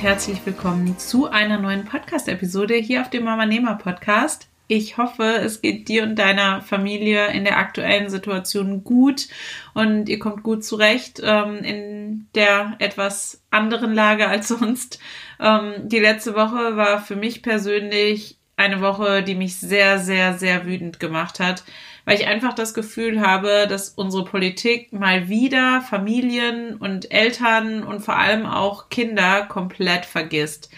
[0.00, 4.46] Herzlich willkommen zu einer neuen Podcast-Episode hier auf dem Mama Nehmer Podcast.
[4.68, 9.26] Ich hoffe, es geht dir und deiner Familie in der aktuellen Situation gut
[9.74, 15.00] und ihr kommt gut zurecht ähm, in der etwas anderen Lage als sonst.
[15.40, 20.64] Ähm, die letzte Woche war für mich persönlich eine Woche, die mich sehr, sehr, sehr
[20.64, 21.64] wütend gemacht hat,
[22.08, 28.00] weil ich einfach das Gefühl habe, dass unsere Politik mal wieder Familien und Eltern und
[28.00, 30.70] vor allem auch Kinder komplett vergisst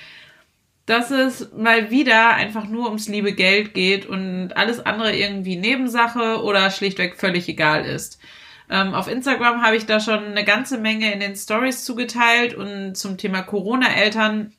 [0.87, 6.43] dass es mal wieder einfach nur ums liebe Geld geht und alles andere irgendwie Nebensache
[6.43, 8.19] oder schlichtweg völlig egal ist.
[8.69, 12.97] Ähm, auf Instagram habe ich da schon eine ganze Menge in den Stories zugeteilt und
[12.97, 14.53] zum Thema Corona-Eltern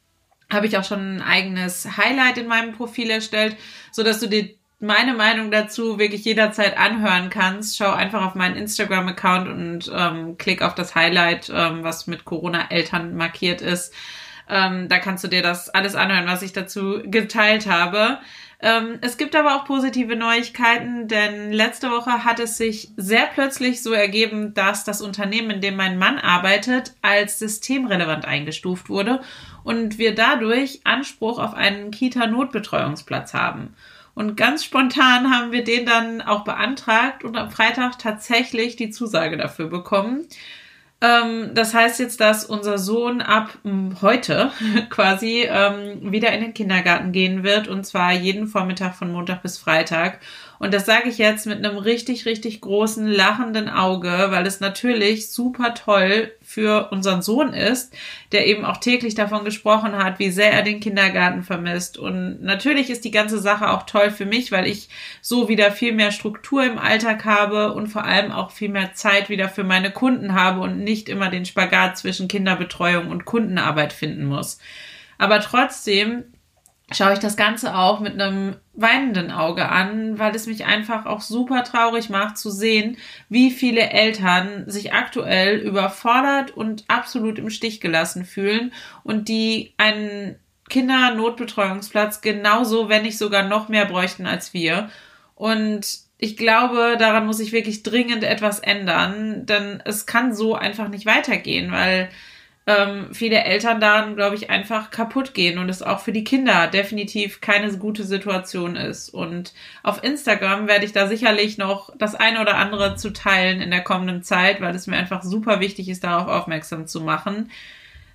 [0.50, 3.58] habe ich auch schon ein eigenes Highlight in meinem Profil erstellt,
[3.92, 4.52] so dass du dir
[4.82, 7.78] meine Meinung dazu wirklich jederzeit anhören kannst.
[7.78, 13.16] Schau einfach auf meinen Instagram-Account und ähm, klick auf das Highlight, ähm, was mit Corona-Eltern
[13.16, 13.94] markiert ist.
[14.50, 18.20] Ähm, da kannst du dir das alles anhören, was ich dazu geteilt habe.
[18.60, 23.82] Ähm, es gibt aber auch positive Neuigkeiten, denn letzte Woche hat es sich sehr plötzlich
[23.82, 29.22] so ergeben, dass das Unternehmen, in dem mein Mann arbeitet, als systemrelevant eingestuft wurde
[29.64, 33.76] und wir dadurch Anspruch auf einen Kita-Notbetreuungsplatz haben.
[34.22, 39.36] Und ganz spontan haben wir den dann auch beantragt und am Freitag tatsächlich die Zusage
[39.36, 40.28] dafür bekommen.
[41.02, 44.52] Ähm, das heißt jetzt, dass unser Sohn ab hm, heute
[44.92, 49.58] quasi ähm, wieder in den Kindergarten gehen wird und zwar jeden Vormittag von Montag bis
[49.58, 50.20] Freitag.
[50.62, 55.32] Und das sage ich jetzt mit einem richtig, richtig großen lachenden Auge, weil es natürlich
[55.32, 57.92] super toll für unseren Sohn ist,
[58.32, 61.98] der eben auch täglich davon gesprochen hat, wie sehr er den Kindergarten vermisst.
[61.98, 64.90] Und natürlich ist die ganze Sache auch toll für mich, weil ich
[65.20, 69.30] so wieder viel mehr Struktur im Alltag habe und vor allem auch viel mehr Zeit
[69.30, 74.26] wieder für meine Kunden habe und nicht immer den Spagat zwischen Kinderbetreuung und Kundenarbeit finden
[74.26, 74.60] muss.
[75.18, 76.26] Aber trotzdem
[76.92, 81.22] schaue ich das Ganze auch mit einem weinenden Auge an, weil es mich einfach auch
[81.22, 82.98] super traurig macht zu sehen,
[83.30, 90.36] wie viele Eltern sich aktuell überfordert und absolut im Stich gelassen fühlen und die einen
[90.70, 94.90] Kindernotbetreuungsplatz genauso, wenn nicht sogar noch mehr bräuchten als wir.
[95.36, 95.86] Und
[96.18, 101.06] ich glaube, daran muss ich wirklich dringend etwas ändern, denn es kann so einfach nicht
[101.06, 102.10] weitergehen, weil
[102.68, 106.68] ähm, viele Eltern daran, glaube ich, einfach kaputt gehen und es auch für die Kinder
[106.68, 109.10] definitiv keine gute Situation ist.
[109.10, 113.72] Und auf Instagram werde ich da sicherlich noch das eine oder andere zu teilen in
[113.72, 117.50] der kommenden Zeit, weil es mir einfach super wichtig ist, darauf aufmerksam zu machen.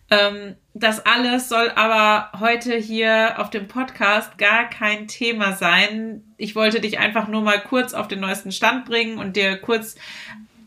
[0.09, 6.23] Ähm, das alles soll aber heute hier auf dem Podcast gar kein Thema sein.
[6.37, 9.97] Ich wollte dich einfach nur mal kurz auf den neuesten Stand bringen und dir kurz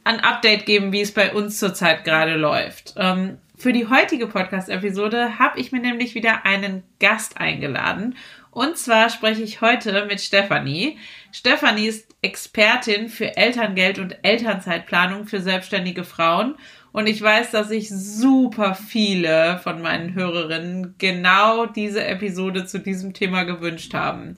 [0.03, 2.95] ein Update geben, wie es bei uns zurzeit gerade läuft.
[2.97, 8.15] Ähm, für die heutige Podcast-Episode habe ich mir nämlich wieder einen Gast eingeladen.
[8.51, 10.97] Und zwar spreche ich heute mit Stefanie.
[11.33, 16.55] Stefanie ist Expertin für Elterngeld und Elternzeitplanung für selbstständige Frauen.
[16.93, 23.13] Und ich weiß, dass sich super viele von meinen Hörerinnen genau diese Episode zu diesem
[23.13, 24.37] Thema gewünscht haben.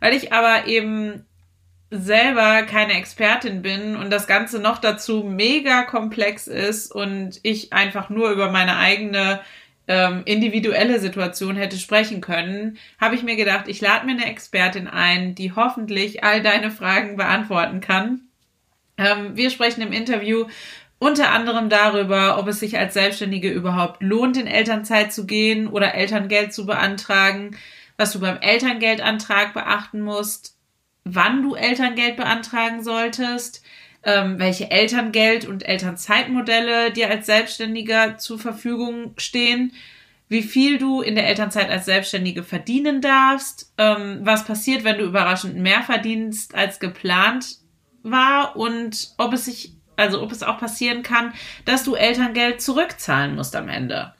[0.00, 1.26] Weil ich aber eben
[1.92, 8.08] selber keine Expertin bin und das Ganze noch dazu mega komplex ist und ich einfach
[8.08, 9.40] nur über meine eigene
[9.88, 14.88] ähm, individuelle Situation hätte sprechen können, habe ich mir gedacht, ich lade mir eine Expertin
[14.88, 18.22] ein, die hoffentlich all deine Fragen beantworten kann.
[18.96, 20.46] Ähm, wir sprechen im Interview
[20.98, 25.94] unter anderem darüber, ob es sich als Selbstständige überhaupt lohnt, in Elternzeit zu gehen oder
[25.94, 27.56] Elterngeld zu beantragen,
[27.98, 30.56] was du beim Elterngeldantrag beachten musst,
[31.04, 33.62] wann du Elterngeld beantragen solltest,
[34.04, 39.72] ähm, welche Elterngeld- und Elternzeitmodelle dir als Selbstständiger zur Verfügung stehen,
[40.28, 45.04] wie viel du in der Elternzeit als Selbstständige verdienen darfst, ähm, was passiert, wenn du
[45.04, 47.58] überraschend mehr verdienst als geplant
[48.02, 51.32] war und ob es sich, also ob es auch passieren kann,
[51.64, 54.14] dass du Elterngeld zurückzahlen musst am Ende.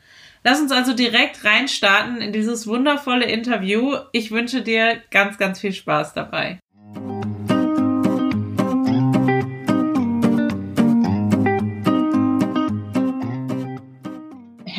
[0.44, 3.96] Lass uns also direkt reinstarten in dieses wundervolle Interview.
[4.12, 6.58] Ich wünsche dir ganz, ganz viel Spaß dabei.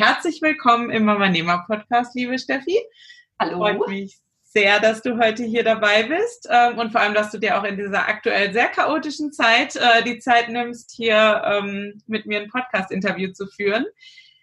[0.06, 2.78] Herzlich willkommen im Mama Nehmer Podcast, liebe Steffi.
[3.40, 3.56] Hallo.
[3.56, 7.38] Freut mich sehr, dass du heute hier dabei bist ähm, und vor allem, dass du
[7.38, 12.26] dir auch in dieser aktuell sehr chaotischen Zeit äh, die Zeit nimmst, hier ähm, mit
[12.26, 13.86] mir ein Podcast-Interview zu führen.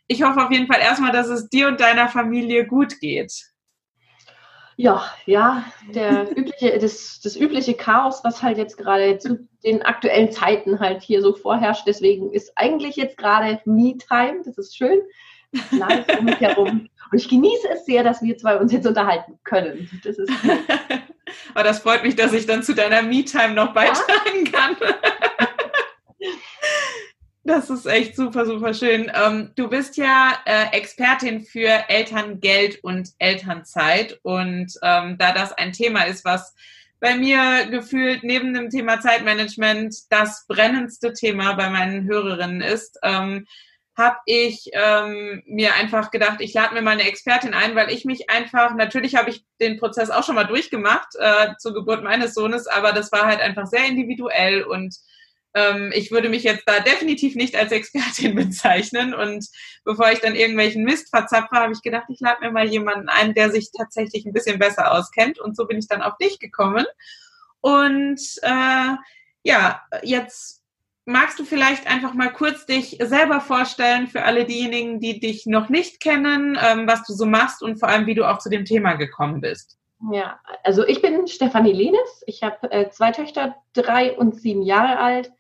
[0.08, 3.32] Ich hoffe auf jeden Fall erstmal, dass es dir und deiner Familie gut geht.
[4.78, 10.32] Ja, ja, der übliche, das, das übliche Chaos, was halt jetzt gerade zu den aktuellen
[10.32, 11.86] Zeiten halt hier so vorherrscht.
[11.86, 14.42] Deswegen ist eigentlich jetzt gerade Me-Time.
[14.44, 15.00] Das ist schön.
[15.72, 16.90] Live um mich herum.
[17.12, 19.90] Und ich genieße es sehr, dass wir zwei uns jetzt unterhalten können.
[20.04, 20.32] Das ist
[21.54, 24.52] Aber das freut mich, dass ich dann zu deiner Me-Time noch beitragen ja?
[24.52, 24.76] kann.
[27.44, 29.12] Das ist echt super, super schön.
[29.14, 34.20] Ähm, du bist ja äh, Expertin für Elterngeld und Elternzeit.
[34.22, 36.54] Und ähm, da das ein Thema ist, was
[37.00, 43.48] bei mir gefühlt neben dem Thema Zeitmanagement das brennendste Thema bei meinen Hörerinnen ist, ähm,
[43.98, 48.06] habe ich ähm, mir einfach gedacht, ich lade mir mal eine Expertin ein, weil ich
[48.06, 52.34] mich einfach, natürlich habe ich den Prozess auch schon mal durchgemacht äh, zur Geburt meines
[52.34, 54.96] Sohnes, aber das war halt einfach sehr individuell und
[55.54, 59.14] ähm, ich würde mich jetzt da definitiv nicht als Expertin bezeichnen.
[59.14, 59.48] Und
[59.84, 63.34] bevor ich dann irgendwelchen Mist verzapfe, habe ich gedacht, ich lade mir mal jemanden ein,
[63.34, 65.40] der sich tatsächlich ein bisschen besser auskennt.
[65.40, 66.86] Und so bin ich dann auf dich gekommen.
[67.60, 68.96] Und äh,
[69.44, 70.61] ja, jetzt
[71.06, 75.70] magst du vielleicht einfach mal kurz dich selber vorstellen für alle diejenigen, die dich noch
[75.70, 78.66] nicht kennen, ähm, was du so machst und vor allem, wie du auch zu dem
[78.66, 79.78] Thema gekommen bist.
[80.12, 82.24] Ja, also ich bin Stefanie Lehnes.
[82.26, 85.32] Ich habe äh, zwei Töchter, drei und sieben Jahre alt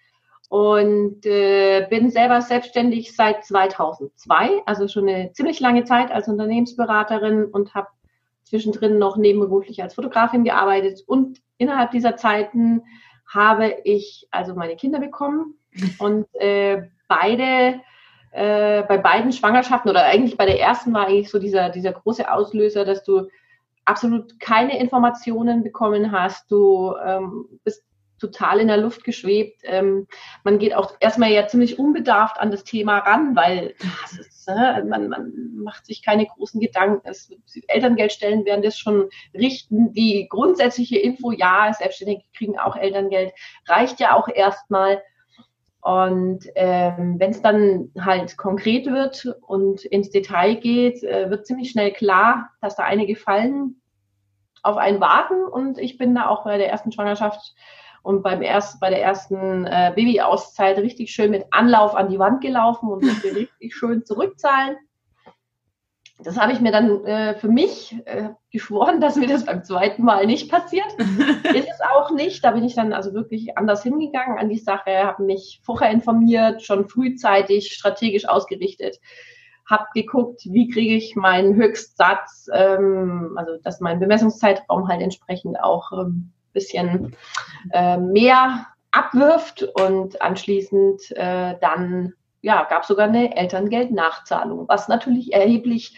[0.49, 7.45] und äh, bin selber selbstständig seit 2002, also schon eine ziemlich lange Zeit als Unternehmensberaterin
[7.45, 7.87] und habe
[8.43, 12.83] zwischendrin noch nebenberuflich als Fotografin gearbeitet und innerhalb dieser Zeiten
[13.33, 15.55] habe ich also meine Kinder bekommen
[15.99, 17.79] und äh, beide,
[18.31, 22.31] äh, bei beiden Schwangerschaften oder eigentlich bei der ersten war eigentlich so dieser, dieser große
[22.31, 23.27] Auslöser, dass du
[23.85, 26.51] absolut keine Informationen bekommen hast.
[26.51, 27.83] Du ähm, bist
[28.21, 29.61] total in der Luft geschwebt.
[29.63, 30.07] Ähm,
[30.43, 33.75] man geht auch erstmal ja ziemlich unbedarft an das Thema ran, weil
[34.41, 37.07] ist, äh, man, man, macht sich keine großen Gedanken.
[37.07, 37.31] Es,
[37.67, 39.93] Elterngeldstellen werden das schon richten.
[39.93, 43.33] Die grundsätzliche Info, ja, Selbstständige kriegen auch Elterngeld,
[43.67, 45.01] reicht ja auch erstmal.
[45.81, 51.71] Und ähm, wenn es dann halt konkret wird und ins Detail geht, äh, wird ziemlich
[51.71, 53.81] schnell klar, dass da einige Fallen
[54.63, 55.43] auf einen warten.
[55.43, 57.55] Und ich bin da auch bei der ersten Schwangerschaft
[58.03, 62.41] und beim ersten, bei der ersten äh, Babyauszeit richtig schön mit Anlauf an die Wand
[62.41, 64.77] gelaufen und musste richtig schön zurückzahlen.
[66.23, 70.03] Das habe ich mir dann äh, für mich äh, geschworen, dass mir das beim zweiten
[70.03, 70.85] Mal nicht passiert.
[70.97, 72.43] Ist es auch nicht.
[72.43, 76.61] Da bin ich dann also wirklich anders hingegangen an die Sache, habe mich vorher informiert,
[76.61, 78.99] schon frühzeitig strategisch ausgerichtet,
[79.67, 85.91] habe geguckt, wie kriege ich meinen Höchstsatz, ähm, also dass mein Bemessungszeitraum halt entsprechend auch
[85.91, 87.15] ähm, bisschen
[87.71, 95.95] äh, mehr abwirft und anschließend äh, dann ja, gab sogar eine Elterngeldnachzahlung, was natürlich erheblich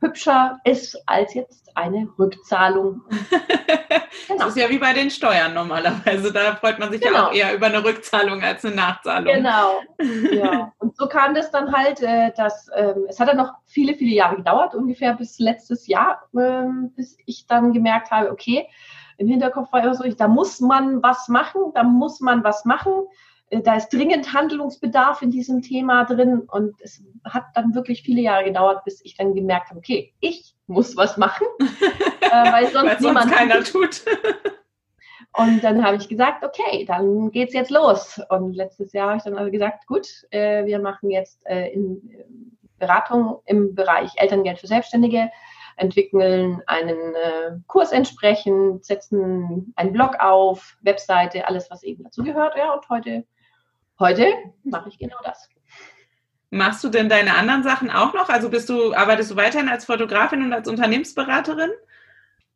[0.00, 3.02] hübscher ist als jetzt eine Rückzahlung.
[4.28, 4.38] genau.
[4.38, 6.32] Das ist ja wie bei den Steuern normalerweise.
[6.32, 7.14] Da freut man sich genau.
[7.14, 9.34] ja auch eher über eine Rückzahlung als eine Nachzahlung.
[9.34, 9.80] Genau.
[10.32, 10.72] Ja.
[10.78, 14.14] Und so kam das dann halt, äh, dass ähm, es hat dann noch viele, viele
[14.14, 18.66] Jahre gedauert, ungefähr bis letztes Jahr, ähm, bis ich dann gemerkt habe, okay,
[19.20, 22.92] im Hinterkopf war immer so, da muss man was machen, da muss man was machen.
[23.50, 28.22] Äh, da ist dringend Handlungsbedarf in diesem Thema drin und es hat dann wirklich viele
[28.22, 32.86] Jahre gedauert, bis ich dann gemerkt habe, okay, ich muss was machen, äh, weil sonst,
[32.86, 34.02] weil sonst keiner tut.
[35.36, 38.20] Und dann habe ich gesagt, okay, dann geht's jetzt los.
[38.30, 42.10] Und letztes Jahr habe ich dann also gesagt, gut, äh, wir machen jetzt äh, in
[42.10, 42.24] äh,
[42.78, 45.30] Beratung im Bereich Elterngeld für Selbstständige
[45.76, 52.56] entwickeln einen äh, Kurs entsprechend, setzen einen Blog auf, Webseite, alles, was eben dazu gehört.
[52.56, 53.24] Ja, und heute,
[53.98, 54.26] heute
[54.64, 55.48] mache ich genau das.
[56.50, 58.28] Machst du denn deine anderen Sachen auch noch?
[58.28, 61.70] Also bist du, arbeitest du weiterhin als Fotografin und als Unternehmensberaterin?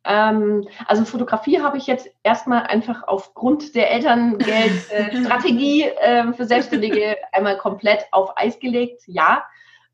[0.03, 7.57] Ähm, also Fotografie habe ich jetzt erstmal einfach aufgrund der Elterngeldstrategie äh, für Selbstständige einmal
[7.57, 9.03] komplett auf Eis gelegt.
[9.07, 9.43] Ja,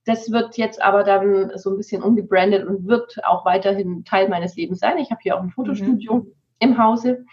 [0.06, 4.56] das wird jetzt aber dann so ein bisschen umgebrandet und wird auch weiterhin Teil meines
[4.56, 4.98] Lebens sein.
[4.98, 6.34] Ich habe hier auch ein Fotostudio mhm.
[6.60, 7.26] im Hause.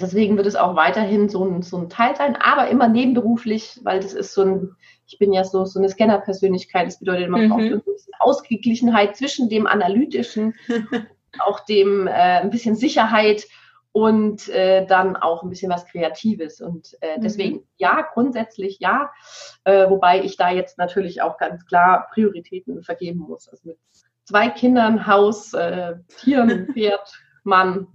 [0.00, 4.00] Deswegen wird es auch weiterhin so ein, so ein Teil sein, aber immer nebenberuflich, weil
[4.00, 4.70] das ist so ein,
[5.06, 6.86] ich bin ja so, so eine Scanner-Persönlichkeit.
[6.86, 7.48] Das bedeutet, man mhm.
[7.48, 10.54] braucht ein bisschen Ausgeglichenheit zwischen dem Analytischen,
[11.40, 13.46] auch dem äh, ein bisschen Sicherheit
[13.92, 16.60] und äh, dann auch ein bisschen was Kreatives.
[16.60, 17.22] Und äh, mhm.
[17.22, 17.66] deswegen mhm.
[17.76, 19.10] ja, grundsätzlich ja,
[19.64, 23.48] äh, wobei ich da jetzt natürlich auch ganz klar Prioritäten vergeben muss.
[23.48, 23.78] Also mit
[24.24, 27.12] zwei Kindern, Haus, äh, Tieren, Pferd,
[27.44, 27.88] Mann,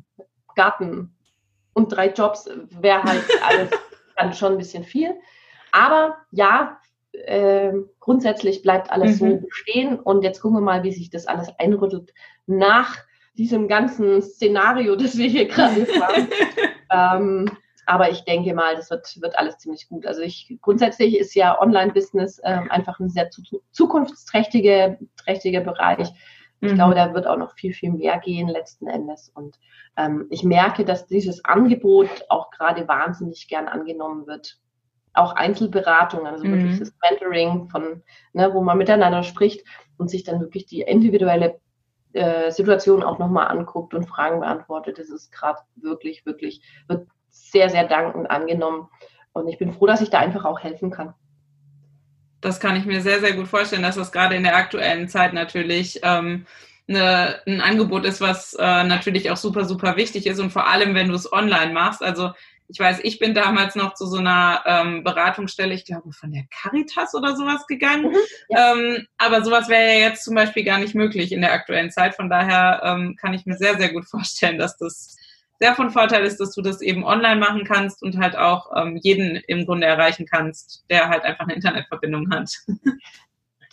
[0.56, 1.16] Garten
[1.74, 3.70] und drei Jobs wäre halt alles
[4.16, 5.16] dann schon ein bisschen viel.
[5.72, 6.80] Aber ja,
[7.14, 9.32] äh, grundsätzlich bleibt alles mhm.
[9.32, 10.00] so bestehen.
[10.00, 12.14] Und jetzt gucken wir mal, wie sich das alles einrüttelt
[12.46, 12.98] nach
[13.38, 16.28] diesem ganzen Szenario, das wir hier gerade haben.
[16.92, 20.06] ähm, aber ich denke mal, das wird, wird alles ziemlich gut.
[20.06, 26.10] Also ich grundsätzlich ist ja Online-Business ähm, einfach ein sehr zu, zukunftsträchtiger trächtiger Bereich.
[26.62, 26.76] Ich mhm.
[26.76, 29.30] glaube, da wird auch noch viel, viel mehr gehen letzten Endes.
[29.36, 29.60] Und
[29.98, 34.60] ähm, ich merke, dass dieses Angebot auch gerade wahnsinnig gern angenommen wird.
[35.14, 36.54] Auch Einzelberatungen, also mhm.
[36.54, 41.60] wirklich das Mentoring von, ne, wo man miteinander spricht und sich dann wirklich die individuelle
[42.14, 45.00] äh, Situation auch nochmal anguckt und Fragen beantwortet.
[45.00, 48.90] Das ist gerade wirklich, wirklich, wird sehr, sehr dankend angenommen.
[49.34, 51.14] Und ich bin froh, dass ich da einfach auch helfen kann.
[52.42, 55.34] Das kann ich mir sehr, sehr gut vorstellen, dass das gerade in der aktuellen Zeit
[55.34, 56.46] natürlich ähm,
[56.88, 60.94] eine, ein Angebot ist, was äh, natürlich auch super, super wichtig ist und vor allem,
[60.94, 62.04] wenn du es online machst.
[62.04, 62.32] Also
[62.68, 66.46] ich weiß, ich bin damals noch zu so einer ähm, Beratungsstelle, ich glaube von der
[66.50, 68.12] Caritas oder sowas gegangen.
[68.12, 68.18] Mhm,
[68.50, 68.74] ja.
[68.74, 72.16] ähm, aber sowas wäre ja jetzt zum Beispiel gar nicht möglich in der aktuellen Zeit.
[72.16, 75.18] Von daher ähm, kann ich mir sehr, sehr gut vorstellen, dass das
[75.60, 79.00] sehr von Vorteil ist, dass du das eben online machen kannst und halt auch ähm,
[79.02, 82.52] jeden im Grunde erreichen kannst, der halt einfach eine Internetverbindung hat.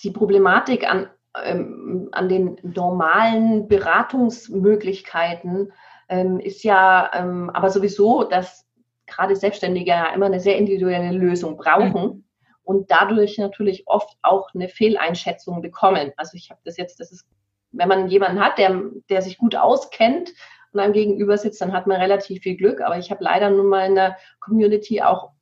[0.02, 1.08] Die Problematik an,
[1.42, 5.72] ähm, an den normalen Beratungsmöglichkeiten
[6.08, 7.10] ähm, ist ja
[7.52, 8.66] aber sowieso, dass
[9.10, 12.02] gerade Selbstständige ja immer eine sehr individuelle Lösung brauchen.
[12.02, 12.24] Mhm.
[12.62, 16.12] Und dadurch natürlich oft auch eine Fehleinschätzung bekommen.
[16.16, 17.26] Also ich habe das jetzt, das ist,
[17.72, 20.32] wenn man jemanden hat, der, der sich gut auskennt
[20.72, 22.80] und einem gegenüber sitzt, dann hat man relativ viel Glück.
[22.80, 25.32] Aber ich habe leider nun mal in der Community auch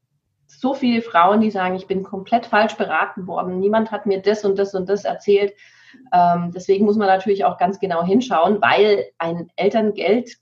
[0.47, 3.61] so viele Frauen, die sagen, ich bin komplett falsch beraten worden.
[3.61, 5.53] Niemand hat mir das und das und das erzählt.
[6.13, 10.39] Ähm, deswegen muss man natürlich auch ganz genau hinschauen, weil ein Elterngeld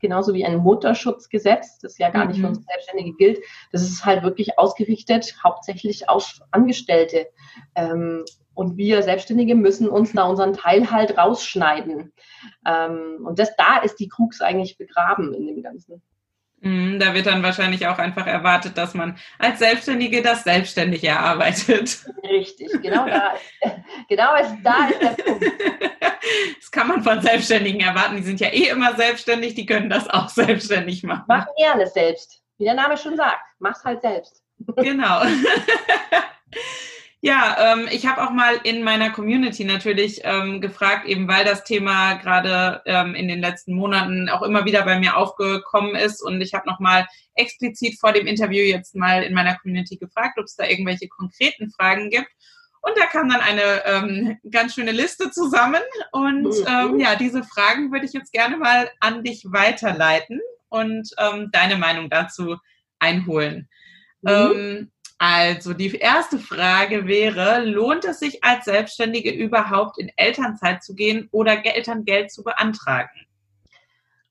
[0.00, 2.56] genauso wie ein Mutterschutzgesetz, das ja gar nicht für mhm.
[2.56, 3.38] uns Selbstständige gilt.
[3.72, 7.28] Das ist halt wirklich ausgerichtet hauptsächlich auf Angestellte.
[7.74, 8.24] Ähm,
[8.54, 12.12] und wir Selbstständige müssen uns da unseren Teil halt rausschneiden.
[12.66, 16.02] Ähm, und das, da ist die Krux eigentlich begraben in dem Ganzen.
[16.60, 22.04] Mhm, da wird dann wahrscheinlich auch einfach erwartet, dass man als Selbstständige das selbstständig erarbeitet.
[22.24, 23.34] Richtig, genau da,
[24.08, 25.44] genau ist, da ist der Punkt.
[26.58, 28.16] Das kann man von Selbstständigen erwarten.
[28.16, 31.24] Die sind ja eh immer selbstständig, die können das auch selbstständig machen.
[31.26, 32.42] Mach gerne selbst.
[32.58, 34.42] Wie der Name schon sagt, mach's halt selbst.
[34.76, 35.22] Genau.
[37.20, 41.64] Ja, ähm, ich habe auch mal in meiner Community natürlich ähm, gefragt, eben weil das
[41.64, 46.22] Thema gerade ähm, in den letzten Monaten auch immer wieder bei mir aufgekommen ist.
[46.22, 50.44] Und ich habe nochmal explizit vor dem Interview jetzt mal in meiner Community gefragt, ob
[50.44, 52.28] es da irgendwelche konkreten Fragen gibt.
[52.82, 55.82] Und da kam dann eine ähm, ganz schöne Liste zusammen.
[56.12, 56.66] Und mhm.
[56.68, 61.76] ähm, ja, diese Fragen würde ich jetzt gerne mal an dich weiterleiten und ähm, deine
[61.76, 62.58] Meinung dazu
[63.00, 63.68] einholen.
[64.22, 64.90] Mhm.
[65.18, 71.28] Also die erste Frage wäre, lohnt es sich als Selbstständige überhaupt in Elternzeit zu gehen
[71.32, 73.10] oder Elterngeld zu beantragen?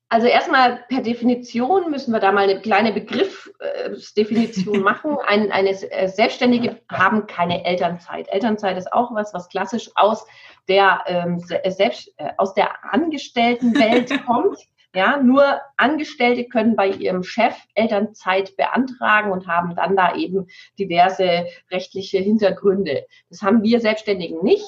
[0.10, 5.18] Also erstmal per Definition müssen wir da mal eine kleine Begriffsdefinition machen.
[5.28, 8.30] Ein, eine äh, Selbstständige haben keine Elternzeit.
[8.30, 10.26] Elternzeit ist auch was, was klassisch aus
[10.70, 14.60] der ähm, selbst äh, aus der Angestelltenwelt kommt.
[14.98, 20.48] Ja, nur Angestellte können bei ihrem Chef Elternzeit beantragen und haben dann da eben
[20.80, 23.06] diverse rechtliche Hintergründe.
[23.30, 24.66] Das haben wir Selbstständigen nicht.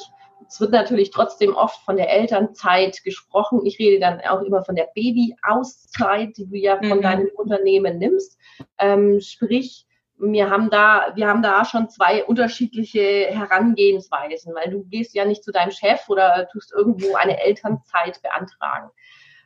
[0.47, 3.65] Es wird natürlich trotzdem oft von der Elternzeit gesprochen.
[3.65, 7.01] Ich rede dann auch immer von der Babyauszeit, die du ja von mhm.
[7.01, 8.37] deinem Unternehmen nimmst.
[8.77, 9.87] Ähm, sprich,
[10.19, 15.43] wir haben da, wir haben da schon zwei unterschiedliche Herangehensweisen, weil du gehst ja nicht
[15.43, 18.91] zu deinem Chef oder tust irgendwo eine Elternzeit beantragen.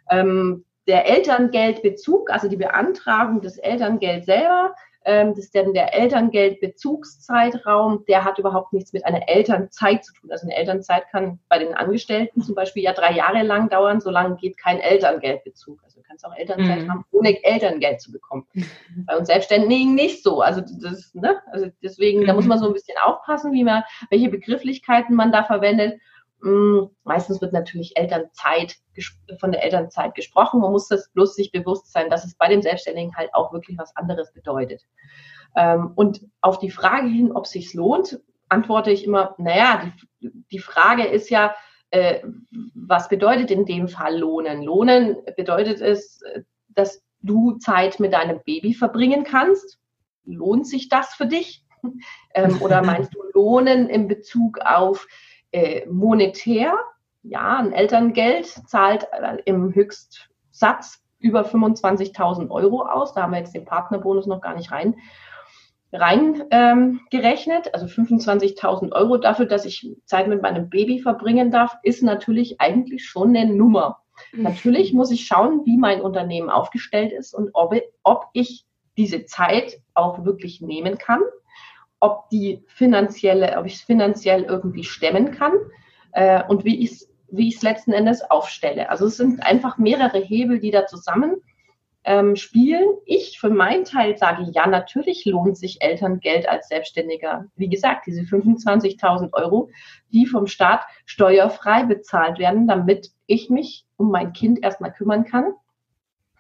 [0.10, 4.74] Ähm, der Elterngeldbezug, also die Beantragung des Elterngelds selber,
[5.06, 10.32] ähm, das ist dann der Elterngeldbezugszeitraum, der hat überhaupt nichts mit einer Elternzeit zu tun.
[10.32, 14.38] Also eine Elternzeit kann bei den Angestellten zum Beispiel ja drei Jahre lang dauern, solange
[14.38, 15.84] geht kein Elterngeldbezug.
[15.84, 16.92] Also du kannst auch Elternzeit mhm.
[16.92, 18.48] haben, ohne Elterngeld zu bekommen.
[18.54, 18.66] Mhm.
[19.08, 20.40] Bei uns Selbstständigen nicht so.
[20.42, 21.42] Also das, ne?
[21.52, 22.28] Also deswegen, mhm.
[22.28, 26.00] da muss man so ein bisschen aufpassen, wie man, welche Begrifflichkeiten man da verwendet.
[26.44, 28.76] Hm, meistens wird natürlich Elternzeit
[29.40, 30.60] von der Elternzeit gesprochen.
[30.60, 33.78] Man muss das bloß sich bewusst sein, dass es bei dem Selbstständigen halt auch wirklich
[33.78, 34.84] was anderes bedeutet.
[35.56, 38.20] Ähm, und auf die Frage hin, ob es sich lohnt,
[38.50, 39.90] antworte ich immer, naja,
[40.22, 41.56] die, die Frage ist ja,
[41.92, 42.20] äh,
[42.76, 44.64] was bedeutet in dem Fall lohnen?
[44.64, 46.22] Lohnen bedeutet es,
[46.70, 49.80] dass du Zeit mit deinem Baby verbringen kannst.
[50.26, 51.62] Lohnt sich das für dich?
[52.34, 55.06] Ähm, oder meinst du Lohnen in Bezug auf
[55.54, 56.74] äh, monetär?
[57.22, 63.14] Ja, ein Elterngeld zahlt äh, im Höchstsatz über 25.000 Euro aus.
[63.14, 64.96] Da haben wir jetzt den Partnerbonus noch gar nicht rein
[65.94, 71.78] rein ähm, gerechnet, also 25.000 Euro dafür, dass ich Zeit mit meinem Baby verbringen darf,
[71.84, 74.00] ist natürlich eigentlich schon eine Nummer.
[74.32, 74.44] Mhm.
[74.44, 78.66] Natürlich muss ich schauen, wie mein Unternehmen aufgestellt ist und ob, ob ich
[78.98, 81.22] diese Zeit auch wirklich nehmen kann,
[82.04, 85.54] ob die finanzielle, ob ich es finanziell irgendwie stemmen kann
[86.12, 88.92] äh, und wie ich es wie ich es letzten Endes aufstelle.
[88.92, 91.38] Also es sind einfach mehrere Hebel, die da zusammen
[92.04, 92.86] ähm, spielen.
[93.06, 97.46] Ich für meinen Teil sage, ja, natürlich lohnt sich Elterngeld als Selbstständiger.
[97.56, 99.72] Wie gesagt, diese 25.000 Euro,
[100.12, 105.54] die vom Staat steuerfrei bezahlt werden, damit ich mich um mein Kind erstmal kümmern kann.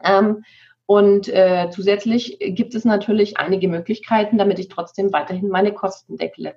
[0.03, 0.43] Ähm,
[0.85, 6.55] und äh, zusätzlich gibt es natürlich einige Möglichkeiten, damit ich trotzdem weiterhin meine Kosten deckle.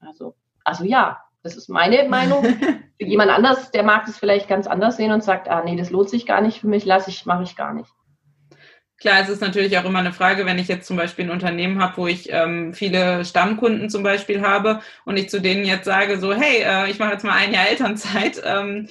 [0.00, 2.44] Also, also ja, das ist meine Meinung.
[2.44, 5.90] Für jemand anders, der mag das vielleicht ganz anders sehen und sagt, ah nee, das
[5.90, 7.90] lohnt sich gar nicht für mich, lasse ich, mache ich gar nicht.
[8.98, 11.82] Klar, es ist natürlich auch immer eine Frage, wenn ich jetzt zum Beispiel ein Unternehmen
[11.82, 16.18] habe, wo ich ähm, viele Stammkunden zum Beispiel habe und ich zu denen jetzt sage,
[16.18, 18.88] so, hey, äh, ich mache jetzt mal ein Jahr Elternzeit ähm,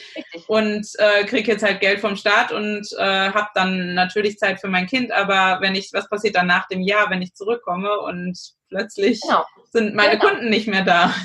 [0.48, 4.68] und äh, kriege jetzt halt Geld vom Staat und äh, habe dann natürlich Zeit für
[4.68, 8.38] mein Kind, aber wenn ich, was passiert dann nach dem Jahr, wenn ich zurückkomme und
[8.70, 9.44] plötzlich genau.
[9.72, 10.30] sind meine genau.
[10.30, 11.16] Kunden nicht mehr da?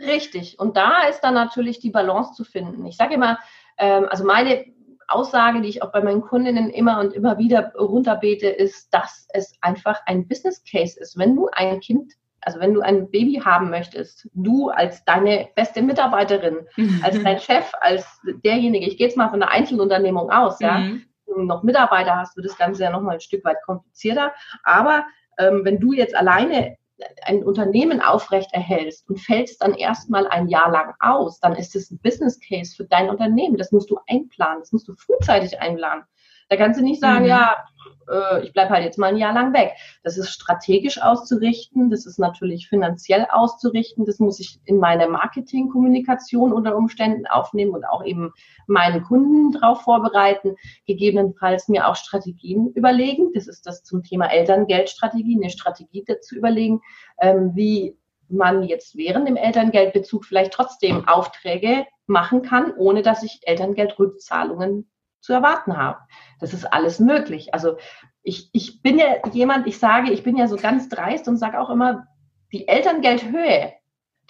[0.00, 0.58] Richtig.
[0.58, 2.86] Und da ist dann natürlich die Balance zu finden.
[2.86, 3.38] Ich sage immer,
[3.78, 4.64] ähm, also meine
[5.10, 9.54] Aussage, die ich auch bei meinen Kundinnen immer und immer wieder runterbete, ist, dass es
[9.60, 11.18] einfach ein Business Case ist.
[11.18, 15.82] Wenn du ein Kind, also wenn du ein Baby haben möchtest, du als deine beste
[15.82, 16.66] Mitarbeiterin,
[17.02, 18.06] als dein Chef, als
[18.44, 21.04] derjenige, ich gehe jetzt mal von einer Einzelunternehmung aus, ja, mhm.
[21.26, 24.32] du noch Mitarbeiter hast, wird das Ganze ja nochmal ein Stück weit komplizierter.
[24.64, 25.06] Aber
[25.38, 26.76] ähm, wenn du jetzt alleine
[27.22, 31.90] ein Unternehmen aufrecht erhältst und fällst dann erstmal ein Jahr lang aus, dann ist es
[31.90, 33.56] ein Business Case für dein Unternehmen.
[33.56, 36.04] Das musst du einplanen, das musst du frühzeitig einplanen.
[36.50, 37.28] Da kannst du nicht sagen, mhm.
[37.28, 37.64] ja,
[38.10, 39.72] äh, ich bleibe halt jetzt mal ein Jahr lang weg.
[40.02, 46.52] Das ist strategisch auszurichten, das ist natürlich finanziell auszurichten, das muss ich in meine Marketingkommunikation
[46.52, 48.32] unter Umständen aufnehmen und auch eben
[48.66, 53.32] meinen Kunden darauf vorbereiten, gegebenenfalls mir auch Strategien überlegen.
[53.32, 56.80] Das ist das zum Thema Elterngeldstrategie, eine Strategie dazu überlegen,
[57.20, 57.96] ähm, wie
[58.28, 65.32] man jetzt während dem Elterngeldbezug vielleicht trotzdem Aufträge machen kann, ohne dass ich Elterngeldrückzahlungen zu
[65.32, 65.98] erwarten habe.
[66.40, 67.54] Das ist alles möglich.
[67.54, 67.76] Also
[68.22, 71.60] ich, ich bin ja jemand, ich sage, ich bin ja so ganz dreist und sage
[71.60, 72.06] auch immer,
[72.52, 73.72] die Elterngeldhöhe,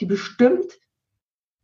[0.00, 0.66] die bestimmt,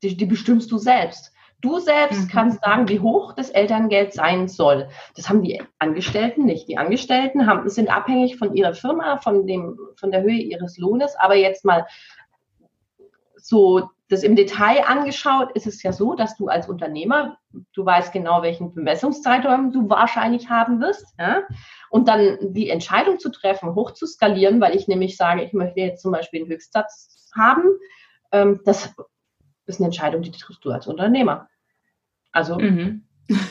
[0.03, 1.33] die, die bestimmst du selbst.
[1.61, 2.29] Du selbst mhm.
[2.29, 4.89] kannst sagen, wie hoch das Elterngeld sein soll.
[5.15, 6.69] Das haben die Angestellten nicht.
[6.69, 11.17] Die Angestellten haben, sind abhängig von ihrer Firma, von, dem, von der Höhe ihres Lohnes.
[11.17, 11.87] Aber jetzt mal
[13.37, 17.39] so das im Detail angeschaut, ist es ja so, dass du als Unternehmer,
[17.73, 21.07] du weißt genau, welchen Bemessungszeitraum du wahrscheinlich haben wirst.
[21.19, 21.43] Ja?
[21.91, 25.81] Und dann die Entscheidung zu treffen, hoch zu skalieren, weil ich nämlich sage, ich möchte
[25.81, 27.65] jetzt zum Beispiel einen Höchstsatz haben,
[28.33, 28.95] ähm, das
[29.67, 31.49] ist eine Entscheidung, die triffst du als Unternehmer.
[32.33, 33.05] Also mhm.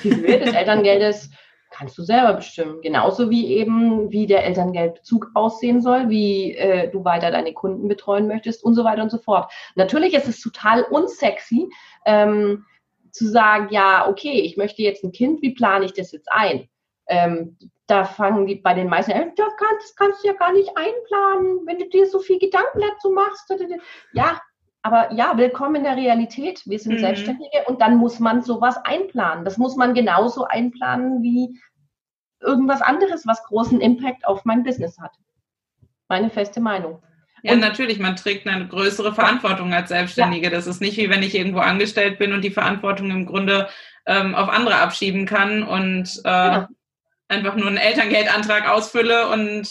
[0.03, 1.31] die Höhe des Elterngeldes
[1.75, 2.81] kannst du selber bestimmen.
[2.81, 8.27] Genauso wie eben, wie der Elterngeldbezug aussehen soll, wie äh, du weiter deine Kunden betreuen
[8.27, 9.51] möchtest und so weiter und so fort.
[9.75, 11.69] Natürlich ist es total unsexy,
[12.05, 12.65] ähm,
[13.15, 16.67] zu sagen, ja, okay, ich möchte jetzt ein Kind, wie plane ich das jetzt ein?
[17.07, 20.69] Ähm, da fangen die bei den meisten an, das kannst, kannst du ja gar nicht
[20.75, 23.53] einplanen, wenn du dir so viel Gedanken dazu machst.
[24.13, 24.41] Ja,
[24.81, 26.61] aber ja, willkommen in der Realität.
[26.65, 26.99] Wir sind mhm.
[26.99, 29.45] Selbstständige und dann muss man sowas einplanen.
[29.45, 31.59] Das muss man genauso einplanen wie
[32.41, 35.15] irgendwas anderes, was großen Impact auf mein Business hat.
[36.09, 37.01] Meine feste Meinung.
[37.45, 40.45] Ja, und natürlich, man trägt eine größere Verantwortung als Selbstständige.
[40.45, 40.49] Ja.
[40.49, 43.69] Das ist nicht wie wenn ich irgendwo angestellt bin und die Verantwortung im Grunde
[44.07, 46.69] ähm, auf andere abschieben kann und äh, ja.
[47.27, 49.69] einfach nur einen Elterngeldantrag ausfülle und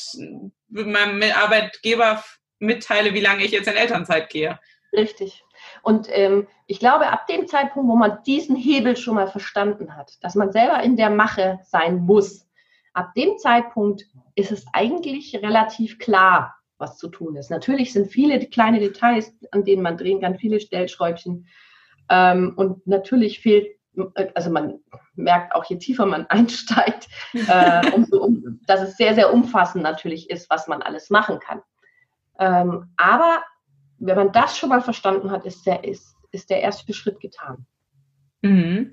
[0.69, 2.23] meinem Arbeitgeber
[2.61, 4.61] mitteile, wie lange ich jetzt in Elternzeit gehe.
[4.93, 5.43] Richtig.
[5.83, 10.13] Und ähm, ich glaube, ab dem Zeitpunkt, wo man diesen Hebel schon mal verstanden hat,
[10.23, 12.47] dass man selber in der Mache sein muss,
[12.93, 14.05] ab dem Zeitpunkt
[14.37, 17.51] ist es eigentlich relativ klar, was zu tun ist.
[17.51, 21.47] Natürlich sind viele kleine Details, an denen man drehen kann, viele Stellschräubchen.
[22.09, 23.69] Ähm, und natürlich fehlt,
[24.35, 24.81] also man
[25.15, 30.31] merkt auch, je tiefer man einsteigt, äh, umso, um, dass es sehr, sehr umfassend natürlich
[30.31, 31.63] ist, was man alles machen kann.
[32.39, 33.43] Ähm, aber
[33.99, 37.67] wenn man das schon mal verstanden hat, ist der, ist, ist der erste Schritt getan.
[38.43, 38.91] Mhm.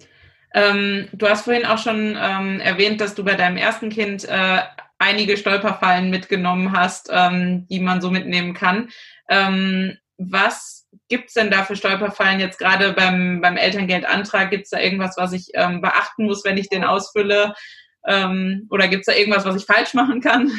[0.54, 4.60] Ähm, du hast vorhin auch schon ähm, erwähnt, dass du bei deinem ersten Kind äh,
[5.02, 8.90] einige Stolperfallen mitgenommen hast, ähm, die man so mitnehmen kann.
[9.30, 14.52] Ähm, was gibt's denn da für Stolperfallen jetzt gerade beim, beim Elterngeldantrag?
[14.52, 17.56] Gibt's da irgendwas, was ich ähm, beachten muss, wenn ich den ausfülle?
[18.06, 20.52] Ähm, oder gibt's da irgendwas, was ich falsch machen kann?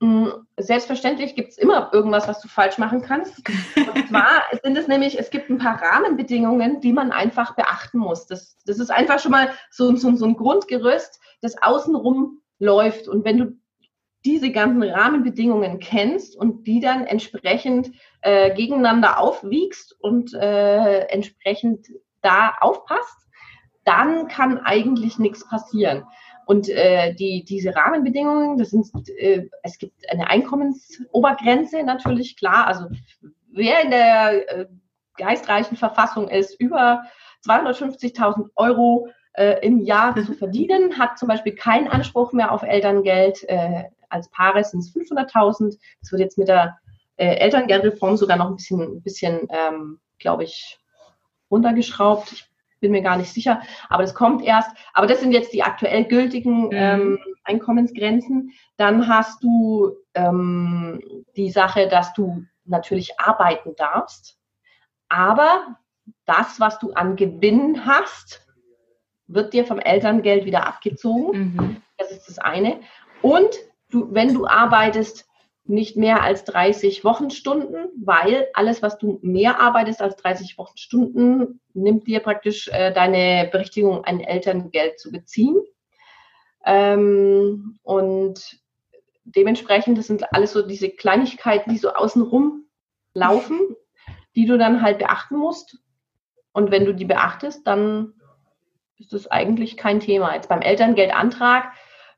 [0.00, 3.42] Mm, selbstverständlich gibt es immer irgendwas, was du falsch machen kannst.
[3.76, 8.26] Und zwar sind es nämlich, es gibt ein paar Rahmenbedingungen, die man einfach beachten muss.
[8.26, 13.08] Das, das ist einfach schon mal so, so, so ein Grundgerüst, das außenrum läuft.
[13.08, 13.58] Und wenn du
[14.24, 21.88] diese ganzen Rahmenbedingungen kennst und die dann entsprechend äh, gegeneinander aufwiegst und äh, entsprechend
[22.22, 23.18] da aufpasst,
[23.84, 26.04] dann kann eigentlich nichts passieren.
[26.46, 32.66] Und äh, die, diese Rahmenbedingungen, das sind, äh, es gibt eine Einkommensobergrenze natürlich, klar.
[32.66, 32.86] Also
[33.50, 34.66] wer in der äh,
[35.16, 37.04] geistreichen Verfassung ist, über
[37.46, 43.48] 250.000 Euro äh, im Jahr zu verdienen, hat zum Beispiel keinen Anspruch mehr auf Elterngeld.
[43.48, 45.78] Äh, als Paare sind es 500.000.
[46.00, 46.78] Das wird jetzt mit der
[47.16, 50.78] äh, Elterngeldreform sogar noch ein bisschen, ein bisschen ähm, glaube ich,
[51.50, 52.32] runtergeschraubt.
[52.32, 54.70] Ich bin mir gar nicht sicher, aber das kommt erst.
[54.92, 56.72] Aber das sind jetzt die aktuell gültigen mhm.
[56.72, 58.52] ähm, Einkommensgrenzen.
[58.76, 64.38] Dann hast du ähm, die Sache, dass du natürlich arbeiten darfst,
[65.08, 65.76] aber
[66.24, 68.43] das, was du an Gewinn hast,
[69.34, 71.38] wird dir vom Elterngeld wieder abgezogen.
[71.38, 71.76] Mhm.
[71.98, 72.80] Das ist das eine.
[73.22, 73.50] Und
[73.90, 75.26] du, wenn du arbeitest,
[75.66, 82.06] nicht mehr als 30 Wochenstunden, weil alles, was du mehr arbeitest als 30 Wochenstunden, nimmt
[82.06, 85.56] dir praktisch äh, deine Berechtigung, ein Elterngeld zu beziehen.
[86.66, 88.58] Ähm, und
[89.24, 92.66] dementsprechend, das sind alles so diese Kleinigkeiten, die so außenrum
[93.14, 93.58] laufen,
[94.36, 95.78] die du dann halt beachten musst.
[96.52, 98.13] Und wenn du die beachtest, dann
[98.98, 100.34] ist das eigentlich kein Thema.
[100.34, 101.72] Jetzt beim Elterngeldantrag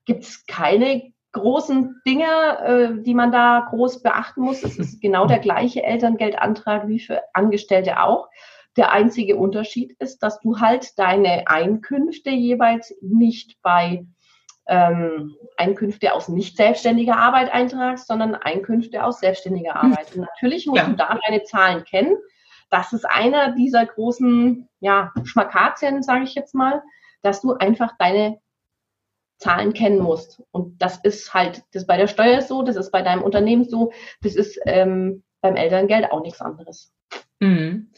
[0.05, 4.63] gibt es keine großen Dinge, äh, die man da groß beachten muss.
[4.63, 8.29] Es ist genau der gleiche Elterngeldantrag wie für Angestellte auch.
[8.77, 14.07] Der einzige Unterschied ist, dass du halt deine Einkünfte jeweils nicht bei
[14.69, 19.77] ähm, Einkünfte aus nicht selbstständiger Arbeit eintragst, sondern Einkünfte aus selbstständiger.
[19.77, 20.13] Arbeit.
[20.15, 20.89] Und natürlich musst ja.
[20.89, 22.17] du da deine Zahlen kennen.
[22.71, 26.83] Das ist einer dieser großen ja, Schmakazien, sage ich jetzt mal,
[27.23, 28.41] dass du einfach deine
[29.39, 30.43] Zahlen kennen musst.
[30.51, 33.65] Und das ist halt, das ist bei der Steuer so, das ist bei deinem Unternehmen
[33.65, 36.93] so, das ist ähm, beim Elterngeld auch nichts anderes.
[37.41, 37.91] Mhm.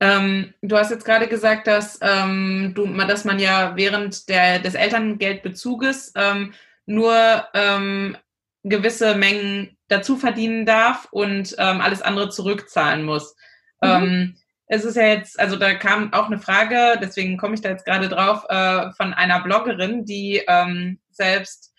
[0.00, 4.74] Ähm, du hast jetzt gerade gesagt, dass, ähm, du, dass man ja während der, des
[4.74, 6.54] Elterngeldbezuges ähm,
[6.86, 8.16] nur ähm,
[8.62, 13.34] gewisse Mengen dazu verdienen darf und ähm, alles andere zurückzahlen muss.
[13.80, 13.88] Mhm.
[13.88, 14.36] Ähm,
[14.66, 17.86] es ist ja jetzt, also da kam auch eine Frage, deswegen komme ich da jetzt
[17.86, 21.72] gerade drauf, äh, von einer Bloggerin, die ähm, selbst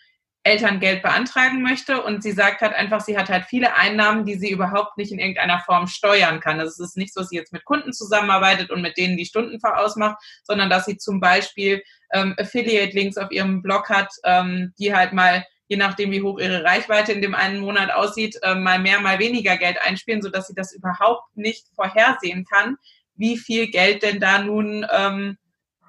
[0.43, 4.49] Elterngeld beantragen möchte und sie sagt halt einfach, sie hat halt viele Einnahmen, die sie
[4.49, 6.59] überhaupt nicht in irgendeiner Form steuern kann.
[6.59, 9.25] Also es ist nicht so, dass sie jetzt mit Kunden zusammenarbeitet und mit denen die
[9.25, 11.83] Stunden ausmacht, sondern dass sie zum Beispiel
[12.13, 16.63] ähm, Affiliate-Links auf ihrem Blog hat, ähm, die halt mal je nachdem, wie hoch ihre
[16.63, 20.55] Reichweite in dem einen Monat aussieht, äh, mal mehr, mal weniger Geld einspielen, sodass sie
[20.55, 22.77] das überhaupt nicht vorhersehen kann,
[23.15, 25.38] wie viel Geld denn da nun ähm,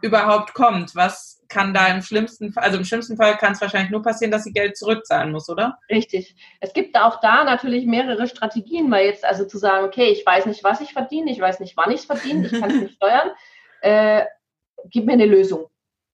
[0.02, 0.94] überhaupt kommt.
[0.94, 4.30] Was kann da im schlimmsten Fall, also im schlimmsten Fall kann es wahrscheinlich nur passieren,
[4.30, 5.78] dass sie Geld zurückzahlen muss, oder?
[5.88, 6.36] Richtig.
[6.60, 10.44] Es gibt auch da natürlich mehrere Strategien, weil jetzt also zu sagen, okay, ich weiß
[10.44, 12.94] nicht, was ich verdiene, ich weiß nicht, wann ich es verdiene, ich kann es nicht
[12.96, 13.30] steuern,
[13.80, 14.26] äh,
[14.90, 15.68] gib mir eine Lösung.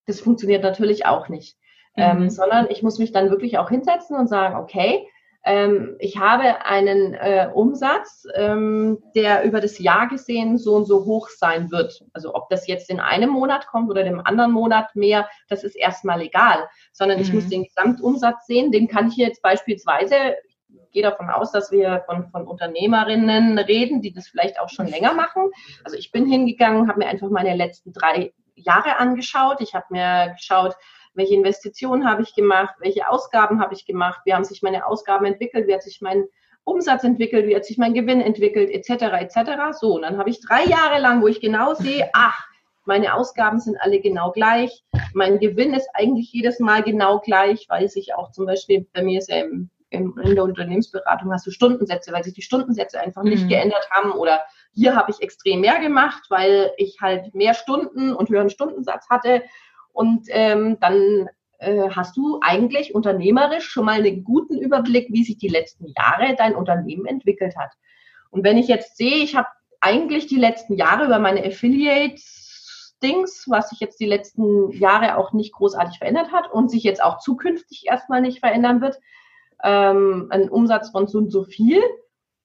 [0.07, 1.57] Das funktioniert natürlich auch nicht
[1.97, 2.31] ähm, mhm.
[2.31, 5.09] sondern ich muss mich dann wirklich auch hinsetzen und sagen, okay,
[5.47, 11.05] ähm, ich habe einen äh, Umsatz, ähm, der über das Jahr gesehen so und so
[11.05, 12.03] hoch sein wird.
[12.13, 15.77] Also ob das jetzt in einem Monat kommt oder dem anderen Monat mehr, das ist
[15.77, 17.23] erstmal egal, sondern mhm.
[17.23, 17.51] ich muss mhm.
[17.51, 18.73] den Gesamtumsatz sehen.
[18.73, 20.17] Den kann ich jetzt beispielsweise
[20.69, 24.87] ich gehe davon aus, dass wir von, von Unternehmerinnen reden, die das vielleicht auch schon
[24.87, 25.51] länger machen.
[25.85, 29.61] Also ich bin hingegangen, habe mir einfach meine letzten drei Jahre angeschaut.
[29.61, 30.75] Ich habe mir geschaut,
[31.17, 35.25] welche Investitionen habe ich gemacht, welche Ausgaben habe ich gemacht, wie haben sich meine Ausgaben
[35.25, 36.25] entwickelt, wie hat sich mein
[36.65, 39.05] Umsatz entwickelt, wie hat sich mein Gewinn entwickelt, etc.
[39.21, 39.79] etc.
[39.79, 42.47] So, und dann habe ich drei Jahre lang, wo ich genau sehe, ach,
[42.85, 47.89] meine Ausgaben sind alle genau gleich, mein Gewinn ist eigentlich jedes Mal genau gleich, weil
[47.89, 52.13] sich auch zum Beispiel bei mir ist ja im, in der Unternehmensberatung hast du Stundensätze,
[52.13, 53.49] weil sich die Stundensätze einfach nicht mhm.
[53.49, 54.41] geändert haben oder
[54.73, 59.43] hier habe ich extrem mehr gemacht, weil ich halt mehr Stunden und höheren Stundensatz hatte
[59.97, 61.29] und ähm, dann
[61.59, 66.35] äh, hast du eigentlich unternehmerisch schon mal einen guten Überblick, wie sich die letzten Jahre
[66.37, 67.73] dein Unternehmen entwickelt hat.
[68.31, 69.49] Und wenn ich jetzt sehe, ich habe
[69.81, 72.47] eigentlich die letzten Jahre über meine Affiliates
[73.07, 77.03] Grunddings, was sich jetzt die letzten Jahre auch nicht großartig verändert hat und sich jetzt
[77.03, 78.99] auch zukünftig erstmal nicht verändern wird.
[79.63, 81.83] Ähm, ein Umsatz von so und so viel.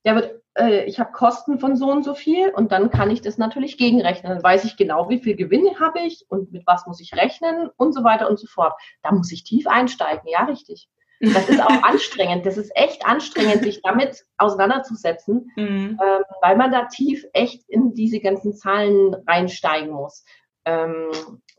[0.06, 3.22] Der wird, äh, ich habe Kosten von so und so viel und dann kann ich
[3.22, 4.34] das natürlich gegenrechnen.
[4.34, 7.70] Dann weiß ich genau, wie viel Gewinne habe ich und mit was muss ich rechnen
[7.78, 8.74] und so weiter und so fort.
[9.04, 10.90] Da muss ich tief einsteigen, ja, richtig.
[11.22, 12.46] Das ist auch anstrengend.
[12.46, 16.00] Das ist echt anstrengend, sich damit auseinanderzusetzen, mhm.
[16.02, 20.26] ähm, weil man da tief echt in diese ganzen Zahlen reinsteigen muss.
[20.66, 21.12] Ähm,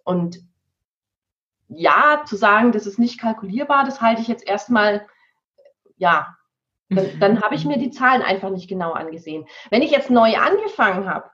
[0.05, 0.41] und
[1.69, 5.07] ja, zu sagen, das ist nicht kalkulierbar, das halte ich jetzt erstmal,
[5.97, 6.37] ja,
[6.95, 9.47] dann, dann habe ich mir die Zahlen einfach nicht genau angesehen.
[9.71, 11.31] Wenn ich jetzt neu angefangen habe,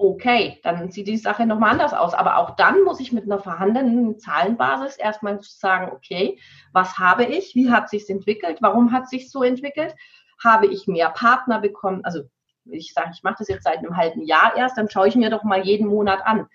[0.00, 2.14] okay, dann sieht die Sache nochmal anders aus.
[2.14, 6.38] Aber auch dann muss ich mit einer vorhandenen Zahlenbasis erstmal sagen, okay,
[6.72, 7.54] was habe ich?
[7.54, 8.58] Wie hat sich entwickelt?
[8.60, 9.94] Warum hat sich so entwickelt?
[10.42, 12.02] Habe ich mehr Partner bekommen?
[12.04, 12.22] Also
[12.64, 15.30] ich sage, ich mache das jetzt seit einem halben Jahr erst, dann schaue ich mir
[15.30, 16.46] doch mal jeden Monat an.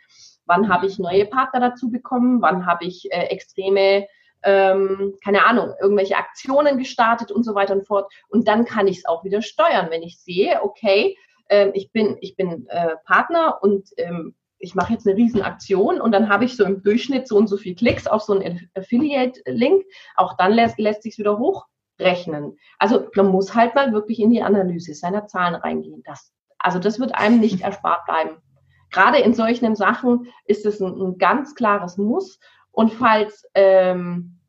[0.45, 2.41] Wann habe ich neue Partner dazu bekommen?
[2.41, 4.07] Wann habe ich äh, extreme,
[4.43, 8.11] ähm, keine Ahnung, irgendwelche Aktionen gestartet und so weiter und fort.
[8.29, 11.17] Und dann kann ich es auch wieder steuern, wenn ich sehe, okay,
[11.49, 16.11] ähm, ich bin, ich bin äh, Partner und ähm, ich mache jetzt eine Riesenaktion und
[16.11, 19.83] dann habe ich so im Durchschnitt so und so viel Klicks auf so einen Affiliate-Link.
[20.15, 22.57] Auch dann lässt, lässt sich wieder hochrechnen.
[22.79, 26.01] Also man muss halt mal wirklich in die Analyse seiner Zahlen reingehen.
[26.05, 28.37] Das, also das wird einem nicht erspart bleiben.
[28.91, 32.39] Gerade in solchen Sachen ist es ein, ein ganz klares Muss.
[32.75, 34.39] Und falls ähm,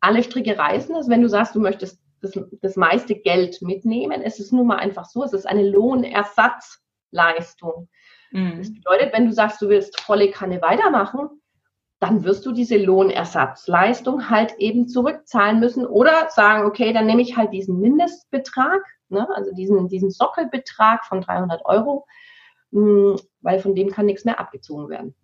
[0.00, 4.20] alle Stricke reißen, also wenn du sagst, du möchtest das, das meiste Geld mitnehmen.
[4.22, 7.88] Es ist nun mal einfach so, es ist eine Lohnersatzleistung.
[8.32, 8.58] Mhm.
[8.58, 11.28] Das bedeutet, wenn du sagst, du willst volle Kanne weitermachen,
[11.98, 17.36] dann wirst du diese Lohnersatzleistung halt eben zurückzahlen müssen oder sagen, okay, dann nehme ich
[17.36, 22.06] halt diesen Mindestbetrag, ne, also diesen, diesen Sockelbetrag von 300 Euro,
[22.70, 25.14] mh, hm, weil von dem kann nichts mehr abgezogen werden.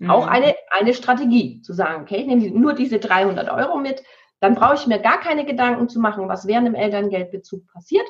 [0.00, 0.10] Mhm.
[0.10, 4.02] Auch eine, eine Strategie, zu sagen, okay, ich nehme nur diese 300 Euro mit,
[4.40, 8.06] dann brauche ich mir gar keine Gedanken zu machen, was während dem Elterngeldbezug passiert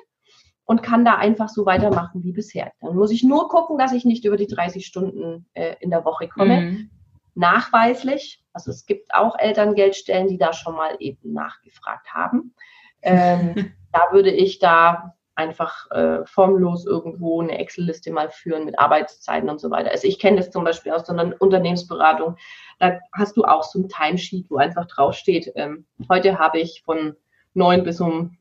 [0.64, 2.72] und kann da einfach so weitermachen wie bisher.
[2.80, 6.04] Dann muss ich nur gucken, dass ich nicht über die 30 Stunden äh, in der
[6.04, 6.60] Woche komme.
[6.60, 6.90] Mhm.
[7.34, 12.54] Nachweislich, also es gibt auch Elterngeldstellen, die da schon mal eben nachgefragt haben.
[13.02, 19.48] Ähm, da würde ich da einfach äh, formlos irgendwo eine Excel-Liste mal führen mit Arbeitszeiten
[19.48, 19.90] und so weiter.
[19.90, 22.36] Also ich kenne das zum Beispiel aus so einer Unternehmensberatung.
[22.78, 27.16] Da hast du auch so ein Timesheet, wo einfach draufsteht, ähm, heute habe ich von
[27.54, 28.36] 9 bis um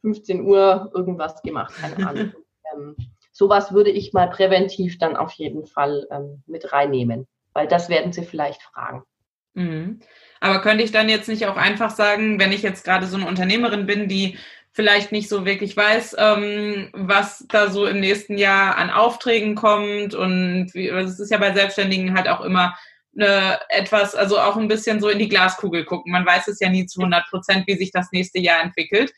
[0.00, 2.32] 15 Uhr irgendwas gemacht, keine Ahnung.
[2.74, 2.96] ähm,
[3.32, 8.12] sowas würde ich mal präventiv dann auf jeden Fall ähm, mit reinnehmen, weil das werden
[8.12, 9.04] sie vielleicht fragen.
[9.56, 10.00] Mhm.
[10.40, 13.26] Aber könnte ich dann jetzt nicht auch einfach sagen, wenn ich jetzt gerade so eine
[13.26, 14.36] Unternehmerin bin, die
[14.76, 20.14] vielleicht nicht so wirklich weiß, ähm, was da so im nächsten Jahr an Aufträgen kommt.
[20.14, 22.76] Und es ist ja bei Selbstständigen halt auch immer
[23.18, 26.12] eine, etwas, also auch ein bisschen so in die Glaskugel gucken.
[26.12, 29.12] Man weiß es ja nie zu 100 Prozent, wie sich das nächste Jahr entwickelt.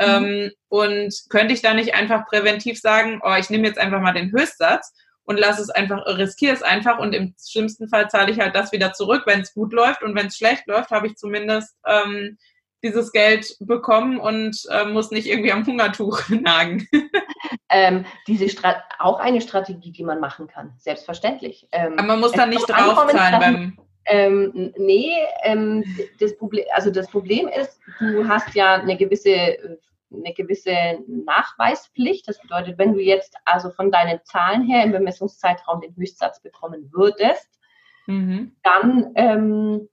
[0.00, 0.06] Mhm.
[0.06, 4.14] Ähm, und könnte ich da nicht einfach präventiv sagen, oh, ich nehme jetzt einfach mal
[4.14, 4.94] den Höchstsatz
[5.24, 8.72] und lasse es einfach, riskiere es einfach und im schlimmsten Fall zahle ich halt das
[8.72, 12.38] wieder zurück, wenn es gut läuft und wenn es schlecht läuft, habe ich zumindest ähm,
[12.82, 16.88] dieses Geld bekommen und äh, muss nicht irgendwie am Hungertuch nagen.
[17.68, 21.68] ähm, diese Strat auch eine Strategie, die man machen kann, selbstverständlich.
[21.72, 23.78] Ähm, Aber man muss dann nicht draufzahlen beim.
[24.04, 25.12] Ähm, nee,
[25.44, 25.84] ähm,
[26.18, 29.78] das Problem, also das Problem ist, du hast ja eine gewisse,
[30.12, 32.26] eine gewisse Nachweispflicht.
[32.26, 36.90] Das bedeutet, wenn du jetzt also von deinen Zahlen her im Bemessungszeitraum den Höchstsatz bekommen
[36.92, 37.48] würdest,
[38.06, 38.56] mhm.
[38.64, 39.88] dann ähm,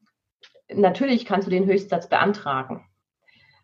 [0.73, 2.85] natürlich kannst du den Höchstsatz beantragen.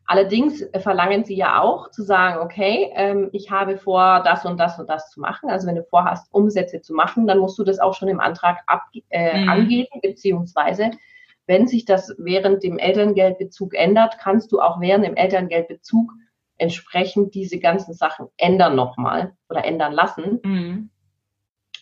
[0.08, 4.78] Allerdings verlangen sie ja auch zu sagen, okay, ähm, ich habe vor, das und das
[4.78, 5.50] und das zu machen.
[5.50, 8.60] Also wenn du vorhast, Umsätze zu machen, dann musst du das auch schon im Antrag
[8.68, 9.50] ab, äh, mhm.
[9.50, 10.92] angeben, beziehungsweise
[11.48, 16.12] wenn sich das während dem Elterngeldbezug ändert, kannst du auch während dem Elterngeldbezug
[16.58, 20.40] entsprechend diese ganzen Sachen ändern nochmal oder ändern lassen.
[20.44, 20.90] Mhm.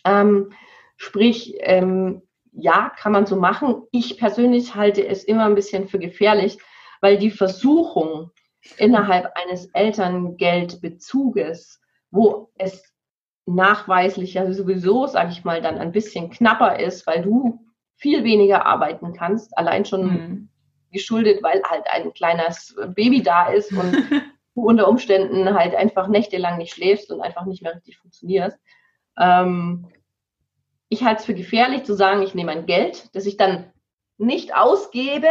[0.04, 0.50] Ähm,
[0.96, 2.22] sprich, ähm,
[2.56, 3.82] ja, kann man so machen.
[3.90, 6.58] Ich persönlich halte es immer ein bisschen für gefährlich,
[7.00, 8.30] weil die Versuchung
[8.78, 12.82] innerhalb eines Elterngeldbezuges, wo es
[13.46, 17.60] nachweislich ja sowieso, sage ich mal, dann ein bisschen knapper ist, weil du
[17.96, 20.48] viel weniger arbeiten kannst, allein schon mhm.
[20.92, 23.92] geschuldet, weil halt ein kleines Baby da ist und
[24.54, 28.58] du unter Umständen halt einfach nächtelang nicht schläfst und einfach nicht mehr richtig funktionierst.
[29.18, 29.88] Ähm,
[30.88, 33.72] ich halte es für gefährlich zu sagen, ich nehme ein Geld, das ich dann
[34.16, 35.28] nicht ausgebe,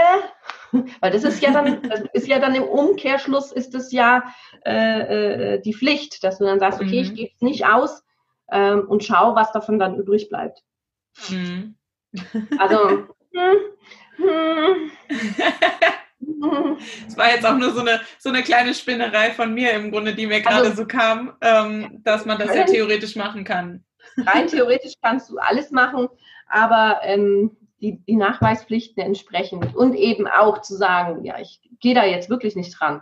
[0.99, 4.23] weil das ist ja dann, das ist ja dann im Umkehrschluss ist es ja
[4.65, 7.03] äh, äh, die Pflicht, dass du dann sagst, okay, mhm.
[7.03, 8.03] ich gebe es nicht aus
[8.51, 10.59] ähm, und schau, was davon dann übrig bleibt.
[11.29, 11.75] Mhm.
[12.57, 12.89] Also,
[13.33, 13.57] hm,
[14.17, 14.91] hm.
[17.07, 20.13] Es war jetzt auch nur so eine, so eine kleine Spinnerei von mir im Grunde,
[20.13, 23.83] die mir gerade also, so kam, ähm, dass man das ja theoretisch machen kann.
[24.17, 26.07] Rein theoretisch kannst du alles machen,
[26.47, 32.05] aber ähm, die, die Nachweispflichten entsprechend und eben auch zu sagen, ja, ich gehe da
[32.05, 33.01] jetzt wirklich nicht dran.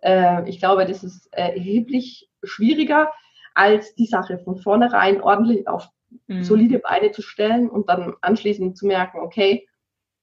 [0.00, 3.12] Äh, ich glaube, das ist äh, erheblich schwieriger,
[3.54, 5.88] als die Sache von vornherein ordentlich auf
[6.26, 6.44] mhm.
[6.44, 9.66] solide Beine zu stellen und dann anschließend zu merken, okay,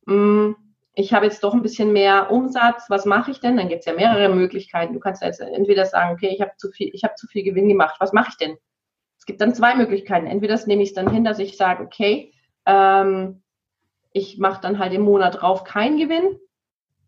[0.06, 0.56] mh, mm,
[0.96, 3.56] ich habe jetzt doch ein bisschen mehr Umsatz, was mache ich denn?
[3.56, 4.94] Dann gibt es ja mehrere Möglichkeiten.
[4.94, 7.70] Du kannst jetzt entweder sagen, okay, ich habe zu viel, ich habe zu viel Gewinn
[7.70, 8.58] gemacht, was mache ich denn?
[9.20, 10.26] Es gibt dann zwei Möglichkeiten.
[10.26, 12.34] Entweder nehme ich es dann hin, dass ich sage, okay,
[12.66, 13.44] ähm,
[14.12, 16.40] ich mache dann halt im Monat drauf keinen Gewinn.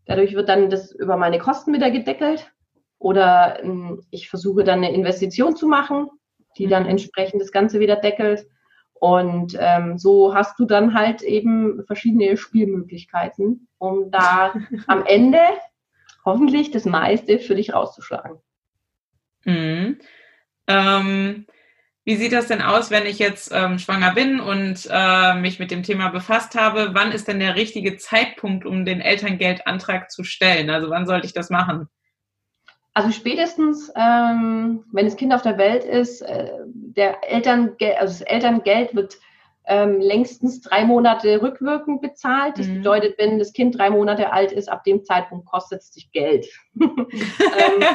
[0.05, 2.51] Dadurch wird dann das über meine Kosten wieder gedeckelt.
[2.99, 6.09] Oder ähm, ich versuche dann eine Investition zu machen,
[6.57, 6.89] die dann mhm.
[6.89, 8.45] entsprechend das Ganze wieder deckelt.
[8.93, 14.53] Und ähm, so hast du dann halt eben verschiedene Spielmöglichkeiten, um da
[14.87, 15.39] am Ende
[16.23, 18.37] hoffentlich das meiste für dich rauszuschlagen.
[19.45, 19.97] Mhm.
[20.67, 21.47] Ähm,
[22.03, 25.69] wie sieht das denn aus, wenn ich jetzt ähm, schwanger bin und äh, mich mit
[25.69, 26.89] dem Thema befasst habe?
[26.93, 30.71] Wann ist denn der richtige Zeitpunkt, um den Elterngeldantrag zu stellen?
[30.71, 31.87] Also wann sollte ich das machen?
[32.93, 38.21] Also spätestens, ähm, wenn das Kind auf der Welt ist, äh, der Elterngeld, also das
[38.21, 39.17] Elterngeld wird
[39.67, 42.57] ähm, längstens drei Monate rückwirkend bezahlt.
[42.57, 42.79] Das mhm.
[42.79, 46.47] bedeutet, wenn das Kind drei Monate alt ist, ab dem Zeitpunkt kostet es dich Geld.
[46.81, 47.85] ähm,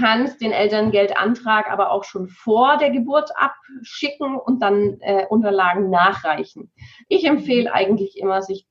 [0.00, 6.72] kannst den Elterngeldantrag aber auch schon vor der Geburt abschicken und dann äh, Unterlagen nachreichen.
[7.08, 8.66] Ich empfehle eigentlich immer, sich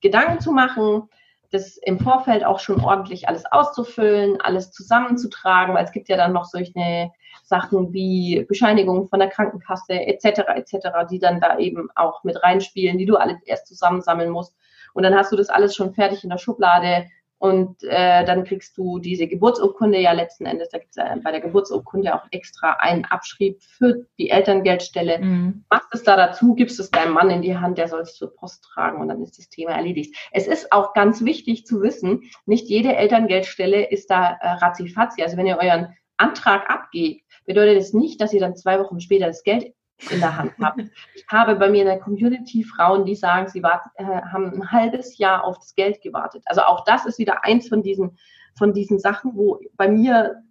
[0.00, 1.08] Gedanken zu machen,
[1.50, 6.32] das im Vorfeld auch schon ordentlich alles auszufüllen, alles zusammenzutragen, weil es gibt ja dann
[6.32, 7.10] noch solche
[7.42, 10.42] Sachen wie Bescheinigungen von der Krankenkasse etc.
[10.54, 14.54] etc., die dann da eben auch mit reinspielen, die du alles erst zusammensammeln musst.
[14.94, 17.06] Und dann hast du das alles schon fertig in der Schublade,
[17.40, 21.30] und äh, dann kriegst du diese Geburtsurkunde ja letzten Endes, da gibt es ja bei
[21.30, 25.20] der Geburtsurkunde auch extra einen Abschrieb für die Elterngeldstelle.
[25.20, 25.64] Mhm.
[25.70, 28.36] Machst es da dazu, gibst es deinem Mann in die Hand, der soll es zur
[28.36, 30.14] Post tragen und dann ist das Thema erledigt.
[30.32, 35.22] Es ist auch ganz wichtig zu wissen, nicht jede Elterngeldstelle ist da äh, ratzifatzi.
[35.22, 39.00] Also wenn ihr euren Antrag abgebt, bedeutet es das nicht, dass ihr dann zwei Wochen
[39.00, 39.72] später das Geld
[40.10, 40.80] in der Hand habt.
[41.14, 44.72] Ich habe bei mir in der Community Frauen, die sagen, sie warten, äh, haben ein
[44.72, 46.42] halbes Jahr auf das Geld gewartet.
[46.46, 48.18] Also auch das ist wieder eins von diesen,
[48.56, 50.42] von diesen Sachen, wo bei mir,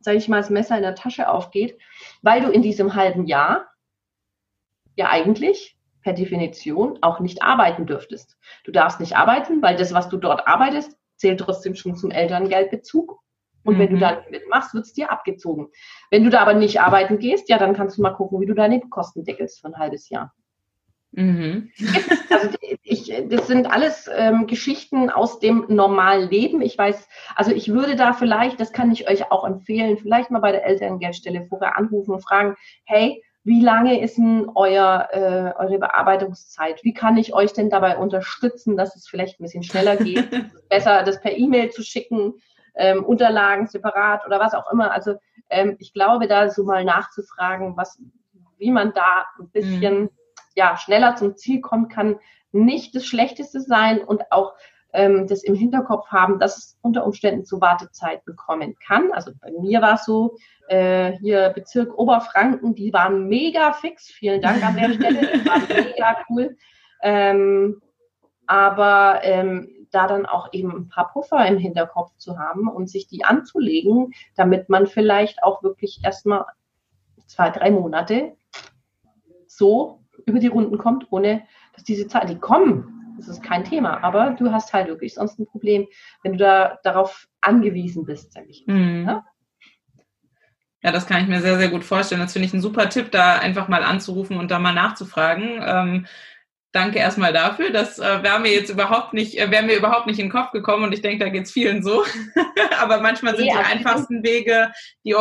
[0.00, 1.78] sage ich mal, das Messer in der Tasche aufgeht,
[2.22, 3.68] weil du in diesem halben Jahr
[4.96, 8.36] ja eigentlich per Definition auch nicht arbeiten dürftest.
[8.64, 13.20] Du darfst nicht arbeiten, weil das, was du dort arbeitest, zählt trotzdem schon zum Elterngeldbezug
[13.68, 13.80] und mhm.
[13.80, 14.00] wenn du mhm.
[14.00, 15.68] da mitmachst, wird es dir abgezogen.
[16.10, 18.54] Wenn du da aber nicht arbeiten gehst, ja, dann kannst du mal gucken, wie du
[18.54, 20.32] deine Kosten deckelst für ein halbes Jahr.
[21.12, 21.70] Mhm.
[22.30, 26.60] Also ich, das sind alles ähm, Geschichten aus dem normalen Leben.
[26.60, 30.38] Ich weiß, also ich würde da vielleicht, das kann ich euch auch empfehlen, vielleicht mal
[30.38, 32.54] bei der Elterngeldstelle vorher anrufen und fragen,
[32.84, 36.84] hey, wie lange ist denn euer, äh, eure Bearbeitungszeit?
[36.84, 40.28] Wie kann ich euch denn dabei unterstützen, dass es vielleicht ein bisschen schneller geht?
[40.68, 42.34] Besser, das per E-Mail zu schicken
[42.78, 44.92] ähm, Unterlagen separat oder was auch immer.
[44.92, 45.16] Also
[45.50, 48.00] ähm, ich glaube, da so mal nachzufragen, was,
[48.56, 50.10] wie man da ein bisschen mhm.
[50.54, 52.18] ja, schneller zum Ziel kommen kann,
[52.52, 54.54] nicht das Schlechteste sein und auch
[54.92, 59.12] ähm, das im Hinterkopf haben, dass es unter Umständen zu Wartezeiten kommen kann.
[59.12, 60.36] Also bei mir war es so,
[60.68, 64.06] äh, hier Bezirk Oberfranken, die waren mega fix.
[64.06, 66.56] Vielen Dank an der Stelle, die waren mega cool.
[67.02, 67.82] Ähm,
[68.46, 73.06] aber ähm, da dann auch eben ein paar Puffer im Hinterkopf zu haben und sich
[73.06, 76.44] die anzulegen, damit man vielleicht auch wirklich erstmal
[77.26, 78.36] zwei, drei Monate
[79.46, 81.42] so über die Runden kommt, ohne
[81.74, 85.38] dass diese Zahlen, die kommen, das ist kein Thema, aber du hast halt wirklich sonst
[85.38, 85.86] ein Problem,
[86.22, 88.66] wenn du da darauf angewiesen bist, sag ich.
[88.66, 89.04] Mhm.
[89.06, 89.26] Ja?
[90.80, 92.20] Ja, das kann ich mir sehr, sehr gut vorstellen.
[92.20, 95.60] Das finde ich ein super Tipp, da einfach mal anzurufen und da mal nachzufragen.
[95.64, 96.06] Ähm,
[96.78, 97.70] danke erstmal dafür.
[97.70, 100.52] Das äh, wäre mir jetzt überhaupt nicht, äh, wäre mir überhaupt nicht in den Kopf
[100.52, 102.04] gekommen und ich denke, da geht es vielen so.
[102.80, 104.70] Aber manchmal sind ja, die einfachsten Wege
[105.02, 105.14] die,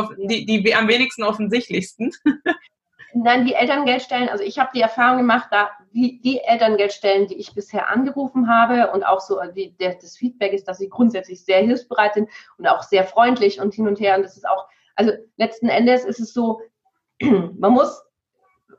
[0.45, 2.11] die, die am wenigsten offensichtlichsten.
[3.13, 7.55] Nein, die Elterngeldstellen, also ich habe die Erfahrung gemacht, da die, die, Elterngeldstellen, die ich
[7.55, 11.61] bisher angerufen habe und auch so die, der, das Feedback ist, dass sie grundsätzlich sehr
[11.61, 14.17] hilfsbereit sind und auch sehr freundlich und hin und her.
[14.17, 16.61] Und das ist auch, also letzten Endes ist es so,
[17.21, 18.03] man muss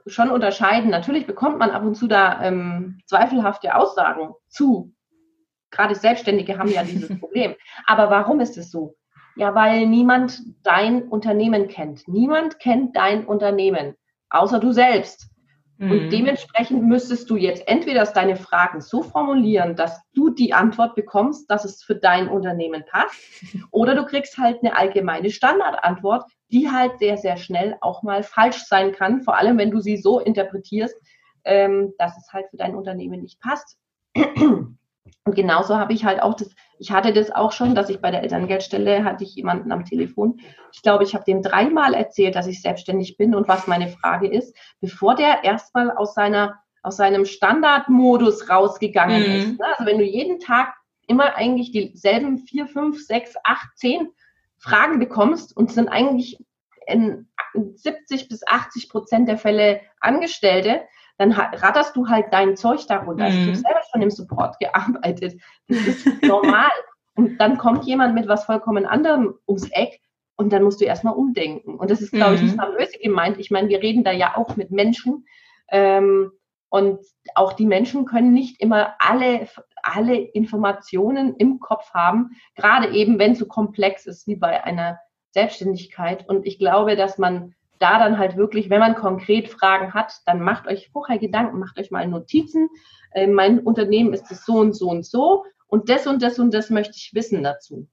[0.06, 0.90] schon unterscheiden.
[0.90, 4.94] Natürlich bekommt man ab und zu da ähm, zweifelhafte Aussagen zu.
[5.70, 7.54] Gerade Selbstständige haben ja dieses Problem.
[7.86, 8.94] Aber warum ist es so?
[9.36, 12.08] Ja, weil niemand dein Unternehmen kennt.
[12.08, 13.94] Niemand kennt dein Unternehmen,
[14.30, 15.28] außer du selbst.
[15.80, 16.10] Und mhm.
[16.10, 21.64] dementsprechend müsstest du jetzt entweder deine Fragen so formulieren, dass du die Antwort bekommst, dass
[21.64, 23.14] es für dein Unternehmen passt,
[23.70, 28.64] oder du kriegst halt eine allgemeine Standardantwort, die halt sehr, sehr schnell auch mal falsch
[28.64, 30.96] sein kann, vor allem wenn du sie so interpretierst,
[31.44, 33.78] ähm, dass es halt für dein Unternehmen nicht passt.
[35.24, 38.10] Und genauso habe ich halt auch das, ich hatte das auch schon, dass ich bei
[38.10, 40.40] der Elterngeldstelle hatte ich jemanden am Telefon.
[40.72, 44.28] Ich glaube, ich habe dem dreimal erzählt, dass ich selbstständig bin und was meine Frage
[44.28, 49.36] ist, bevor der erstmal aus seiner, aus seinem Standardmodus rausgegangen mhm.
[49.36, 49.58] ist.
[49.58, 49.66] Ne?
[49.66, 50.74] Also wenn du jeden Tag
[51.06, 54.08] immer eigentlich dieselben vier, fünf, sechs, acht, zehn
[54.58, 56.38] Fragen bekommst und sind eigentlich
[56.86, 60.82] in 70 bis 80 Prozent der Fälle Angestellte,
[61.18, 63.28] dann ratterst du halt dein Zeug darunter.
[63.28, 63.30] Mhm.
[63.30, 65.40] ich habe selber schon im Support gearbeitet.
[65.68, 66.70] Das ist normal.
[67.14, 70.00] und dann kommt jemand mit was vollkommen anderem ums Eck
[70.36, 71.74] und dann musst du erstmal umdenken.
[71.74, 73.38] Und das ist, glaube ich, nicht mal böse gemeint.
[73.38, 75.26] Ich meine, wir reden da ja auch mit Menschen.
[75.68, 76.30] Ähm,
[76.70, 77.00] und
[77.34, 79.48] auch die Menschen können nicht immer alle,
[79.94, 84.98] alle Informationen im Kopf haben, gerade eben, wenn es so komplex ist wie bei einer
[85.30, 86.28] Selbstständigkeit.
[86.28, 90.40] Und ich glaube, dass man da dann halt wirklich, wenn man konkret Fragen hat, dann
[90.40, 92.68] macht euch vorher Gedanken, macht euch mal Notizen.
[93.12, 96.52] Äh, mein Unternehmen ist es so und so und so und das und das und
[96.52, 97.86] das möchte ich wissen dazu.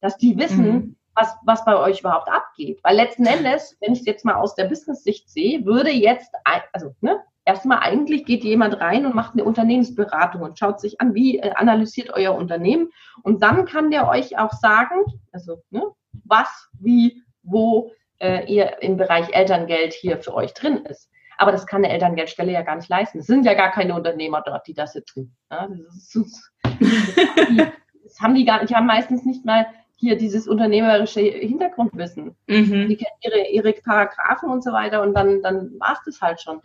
[0.00, 0.96] Dass die wissen, mhm.
[1.14, 2.80] was, was bei euch überhaupt abgeht.
[2.82, 6.32] Weil letzten Endes, wenn ich es jetzt mal aus der Business-Sicht sehe, würde jetzt,
[6.72, 11.14] also ne, erstmal eigentlich geht jemand rein und macht eine Unternehmensberatung und schaut sich an,
[11.14, 12.90] wie äh, analysiert euer Unternehmen.
[13.22, 15.82] Und dann kann der euch auch sagen, also ne,
[16.24, 21.10] was, wie, wo äh, ihr im Bereich Elterngeld hier für euch drin ist.
[21.38, 23.20] Aber das kann eine Elterngeldstelle ja gar nicht leisten.
[23.20, 25.34] Es sind ja gar keine Unternehmer dort, die das sitzen.
[25.50, 26.52] Ja, das, ist,
[28.04, 32.36] das, haben die gar nicht, die haben meistens nicht mal hier dieses unternehmerische Hintergrundwissen.
[32.46, 32.88] Mhm.
[32.88, 36.40] Die kennen ihre, ihre Paragraphen und so weiter und dann, dann war es das halt
[36.40, 36.60] schon.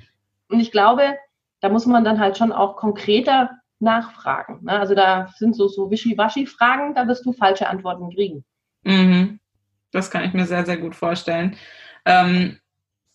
[0.54, 1.18] Und ich glaube,
[1.62, 3.50] da muss man dann halt schon auch konkreter
[3.80, 4.60] nachfragen.
[4.64, 4.80] Ne?
[4.80, 8.46] Also da sind so, so Wischiwaschi-Fragen, da wirst du falsche Antworten kriegen.
[8.84, 9.40] Mhm.
[9.92, 11.58] Das kann ich mir sehr, sehr gut vorstellen.
[12.06, 12.60] Ähm,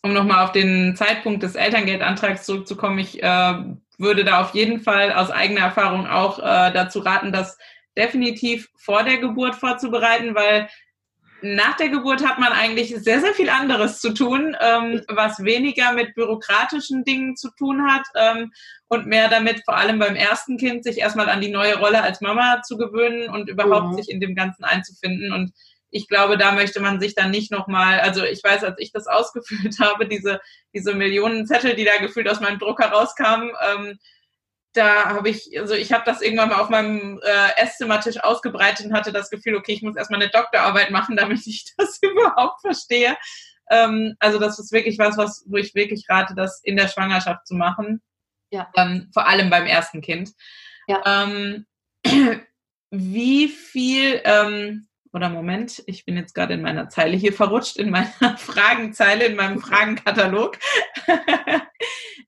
[0.02, 3.54] um nochmal auf den Zeitpunkt des Elterngeldantrags zurückzukommen, ich äh,
[3.98, 7.56] würde da auf jeden Fall aus eigener Erfahrung auch äh, dazu raten, das
[7.96, 10.68] definitiv vor der Geburt vorzubereiten, weil
[11.40, 15.92] nach der Geburt hat man eigentlich sehr, sehr viel anderes zu tun, ähm, was weniger
[15.92, 18.52] mit bürokratischen Dingen zu tun hat ähm,
[18.88, 22.20] und mehr damit, vor allem beim ersten Kind, sich erstmal an die neue Rolle als
[22.20, 23.94] Mama zu gewöhnen und überhaupt mhm.
[23.94, 25.32] sich in dem Ganzen einzufinden.
[25.32, 25.52] Und
[25.90, 29.06] ich glaube, da möchte man sich dann nicht nochmal, also ich weiß, als ich das
[29.06, 30.40] ausgefüllt habe, diese,
[30.74, 33.98] diese Millionen Zettel, die da gefühlt aus meinem Drucker rauskamen, ähm,
[34.78, 38.92] da habe ich, also ich habe das irgendwann mal auf meinem äh, Esszimmertisch ausgebreitet und
[38.92, 43.16] hatte das Gefühl, okay, ich muss erstmal eine Doktorarbeit machen, damit ich das überhaupt verstehe.
[43.70, 47.46] Ähm, also das ist wirklich was, was, wo ich wirklich rate, das in der Schwangerschaft
[47.46, 48.00] zu machen.
[48.50, 48.70] Ja.
[48.76, 50.30] Ähm, vor allem beim ersten Kind.
[50.86, 51.24] Ja.
[51.24, 51.66] Ähm,
[52.90, 57.90] wie viel, ähm, oder Moment, ich bin jetzt gerade in meiner Zeile hier verrutscht, in
[57.90, 58.08] meiner
[58.38, 60.56] Fragenzeile, in meinem Fragenkatalog.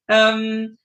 [0.08, 0.78] ähm,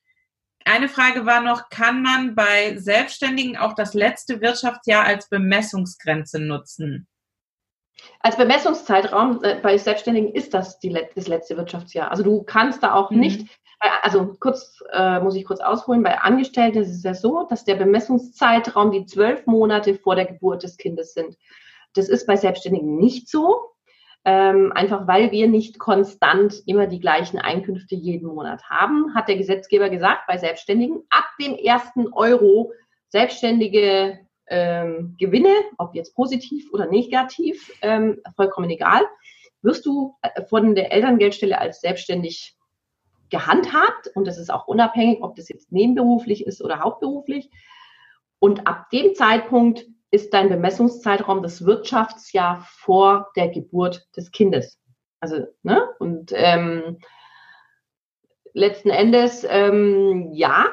[0.66, 7.07] eine Frage war noch, kann man bei Selbstständigen auch das letzte Wirtschaftsjahr als Bemessungsgrenze nutzen?
[8.20, 12.11] Als Bemessungszeitraum äh, bei Selbstständigen ist das die, das letzte Wirtschaftsjahr.
[12.11, 13.20] Also du kannst da auch mhm.
[13.20, 13.59] nicht,
[14.01, 17.76] also kurz äh, muss ich kurz ausholen, bei Angestellten ist es ja so, dass der
[17.76, 21.38] Bemessungszeitraum die zwölf Monate vor der Geburt des Kindes sind.
[21.93, 23.74] Das ist bei Selbstständigen nicht so,
[24.26, 29.38] ähm, einfach weil wir nicht konstant immer die gleichen Einkünfte jeden Monat haben, hat der
[29.38, 32.73] Gesetzgeber gesagt, bei Selbstständigen ab dem ersten Euro
[33.09, 39.03] selbstständige ähm, Gewinne, ob jetzt positiv oder negativ, ähm, vollkommen egal,
[39.61, 42.55] wirst du äh, von der Elterngeldstelle als selbstständig
[43.30, 47.49] gehandhabt und das ist auch unabhängig, ob das jetzt nebenberuflich ist oder hauptberuflich.
[48.39, 49.86] Und ab dem Zeitpunkt
[50.16, 54.80] ist dein Bemessungszeitraum das Wirtschaftsjahr vor der Geburt des Kindes.
[55.20, 55.89] Also, ne?
[55.99, 56.99] Und ähm,
[58.53, 60.68] letzten Endes, ähm, ja,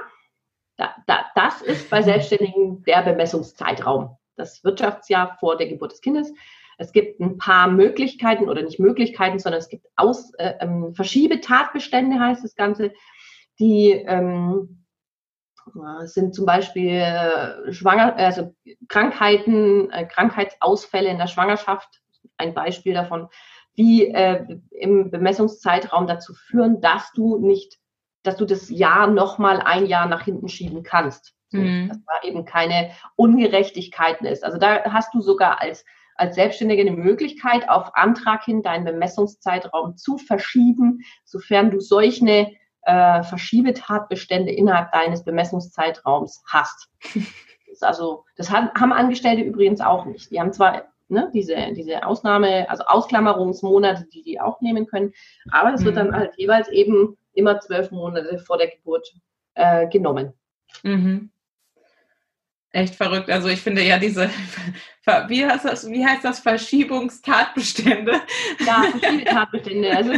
[0.76, 4.16] da, da, das ist bei Selbstständigen der Bemessungszeitraum.
[4.36, 6.32] Das Wirtschaftsjahr vor der Geburt des Kindes.
[6.78, 12.18] Es gibt ein paar Möglichkeiten oder nicht Möglichkeiten, sondern es gibt Aus, äh, ähm, Verschiebetatbestände,
[12.18, 12.93] heißt das Ganze,
[13.59, 14.81] die ähm,
[16.04, 18.54] sind zum Beispiel äh, Schwanger, also
[18.88, 22.00] Krankheiten, äh, Krankheitsausfälle in der Schwangerschaft,
[22.36, 23.28] ein Beispiel davon,
[23.76, 27.78] die äh, im Bemessungszeitraum dazu führen, dass du nicht,
[28.22, 31.34] dass du das Jahr nochmal ein Jahr nach hinten schieben kannst.
[31.50, 31.88] Mhm.
[31.88, 34.44] Dass da eben keine Ungerechtigkeiten ist.
[34.44, 35.84] Also da hast du sogar als
[36.14, 42.52] als Selbstständige eine Möglichkeit, auf Antrag hin deinen Bemessungszeitraum zu verschieben, sofern du solche
[42.82, 46.88] äh, Verschiebetatbestände innerhalb deines Bemessungszeitraums hast.
[47.72, 50.30] Das also, das haben Angestellte übrigens auch nicht.
[50.30, 55.12] Die haben zwar ne, diese, diese Ausnahme, also Ausklammerungsmonate, die die auch nehmen können,
[55.50, 56.16] aber es wird dann mhm.
[56.16, 59.08] halt jeweils eben immer zwölf Monate vor der Geburt
[59.54, 60.32] äh, genommen.
[60.82, 61.30] Mhm.
[62.72, 63.30] Echt verrückt.
[63.30, 64.30] Also ich finde ja diese,
[65.28, 68.22] wie heißt das, wie heißt das Verschiebungstatbestände?
[68.60, 69.94] Ja, Verschiebetatbestände.
[69.94, 70.12] Also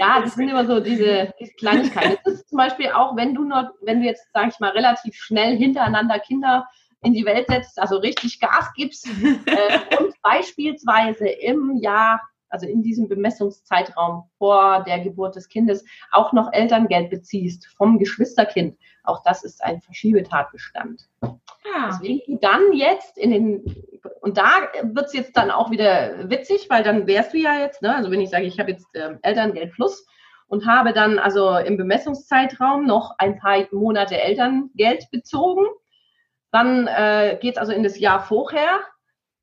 [0.00, 2.16] ja, das sind immer so diese, diese Kleinigkeiten.
[2.24, 5.14] Das ist zum Beispiel auch, wenn du noch, wenn du jetzt, sag ich mal, relativ
[5.14, 6.66] schnell hintereinander Kinder
[7.02, 12.20] in die Welt setzt, also richtig Gas gibst äh, und beispielsweise im Jahr
[12.52, 18.76] also in diesem Bemessungszeitraum vor der Geburt des Kindes, auch noch Elterngeld beziehst vom Geschwisterkind.
[19.04, 21.08] Auch das ist ein Verschiebetatbestand.
[21.64, 21.70] Ja.
[21.74, 21.86] Ah.
[21.90, 23.64] Deswegen du dann jetzt in den,
[24.20, 27.82] und da wird es jetzt dann auch wieder witzig, weil dann wärst du ja jetzt,
[27.82, 30.06] ne, also wenn ich sage, ich habe jetzt äh, Elterngeld plus
[30.48, 35.66] und habe dann also im Bemessungszeitraum noch ein paar Monate Elterngeld bezogen,
[36.50, 38.80] dann äh, geht es also in das Jahr vorher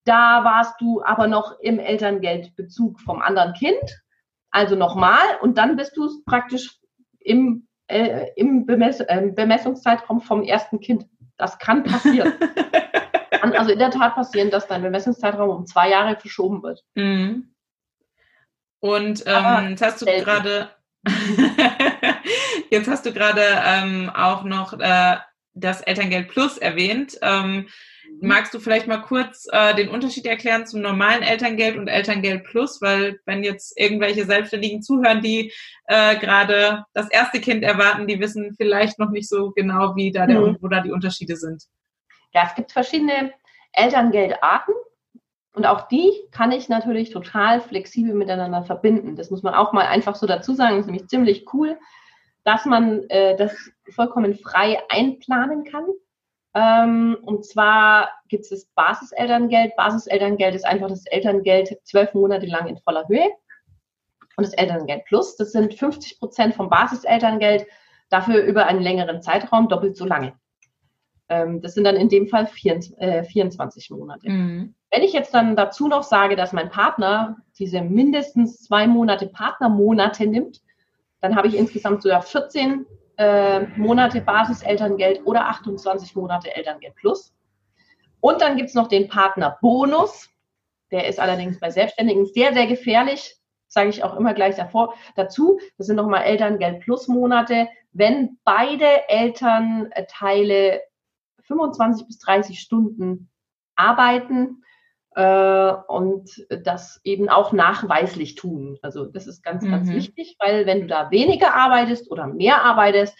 [0.10, 4.02] da warst du aber noch im Elterngeldbezug vom anderen Kind,
[4.50, 6.80] also nochmal, und dann bist du praktisch
[7.20, 11.06] im, äh, im Bemess äh, Bemessungszeitraum vom ersten Kind.
[11.40, 12.34] Das kann passieren.
[13.32, 16.84] kann also in der Tat passieren, dass dein Bemessungszeitraum um zwei Jahre verschoben wird.
[16.94, 17.56] Mhm.
[18.82, 20.70] Und ähm, jetzt hast du gerade
[22.70, 25.18] jetzt hast du gerade ähm, auch noch äh,
[25.54, 27.18] das Elterngeld Plus erwähnt.
[27.22, 27.68] Ähm,
[28.22, 32.82] Magst du vielleicht mal kurz äh, den Unterschied erklären zum normalen Elterngeld und Elterngeld Plus?
[32.82, 35.54] Weil wenn jetzt irgendwelche Selbstständigen zuhören, die
[35.86, 40.28] äh, gerade das erste Kind erwarten, die wissen vielleicht noch nicht so genau, wie da
[40.28, 40.58] der, mhm.
[40.62, 41.64] wo da die Unterschiede sind.
[42.34, 43.34] Ja, es gibt verschiedene
[43.74, 44.74] Elterngeldarten.
[45.54, 49.16] Und auch die kann ich natürlich total flexibel miteinander verbinden.
[49.16, 50.76] Das muss man auch mal einfach so dazu sagen.
[50.76, 51.78] Das ist nämlich ziemlich cool,
[52.44, 53.56] dass man äh, das
[53.90, 55.86] vollkommen frei einplanen kann.
[56.56, 59.76] Ähm, und zwar gibt es das Basiselterngeld.
[59.76, 63.30] Basiselterngeld ist einfach das Elterngeld zwölf Monate lang in voller Höhe.
[64.36, 67.68] Und das Elterngeld Plus, das sind 50 Prozent vom Basiselterngeld,
[68.10, 70.34] dafür über einen längeren Zeitraum doppelt so lange.
[71.28, 74.30] Ähm, das sind dann in dem Fall 24, äh, 24 Monate.
[74.30, 74.74] Mhm.
[74.92, 80.26] Wenn ich jetzt dann dazu noch sage, dass mein Partner diese mindestens zwei Monate Partnermonate
[80.26, 80.62] nimmt,
[81.22, 82.86] dann habe ich insgesamt sogar 14
[83.20, 87.34] äh, Monate Basiselterngeld oder 28 Monate Elterngeld plus.
[88.22, 90.30] Und dann gibt es noch den Partnerbonus.
[90.92, 93.36] Der ist allerdings bei Selbstständigen sehr, sehr gefährlich.
[93.68, 95.60] Sage ich auch immer gleich davor, dazu.
[95.78, 97.68] Das sind nochmal Elterngeld plus Monate.
[97.92, 100.82] Wenn beide Elternteile
[101.42, 103.30] 25 bis 30 Stunden
[103.76, 104.64] arbeiten,
[105.16, 108.78] äh, und das eben auch nachweislich tun.
[108.82, 109.72] Also das ist ganz, mhm.
[109.72, 113.18] ganz wichtig, weil wenn du da weniger arbeitest oder mehr arbeitest,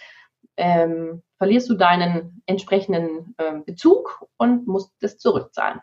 [0.58, 5.80] ähm, verlierst du deinen entsprechenden äh, Bezug und musst das zurückzahlen.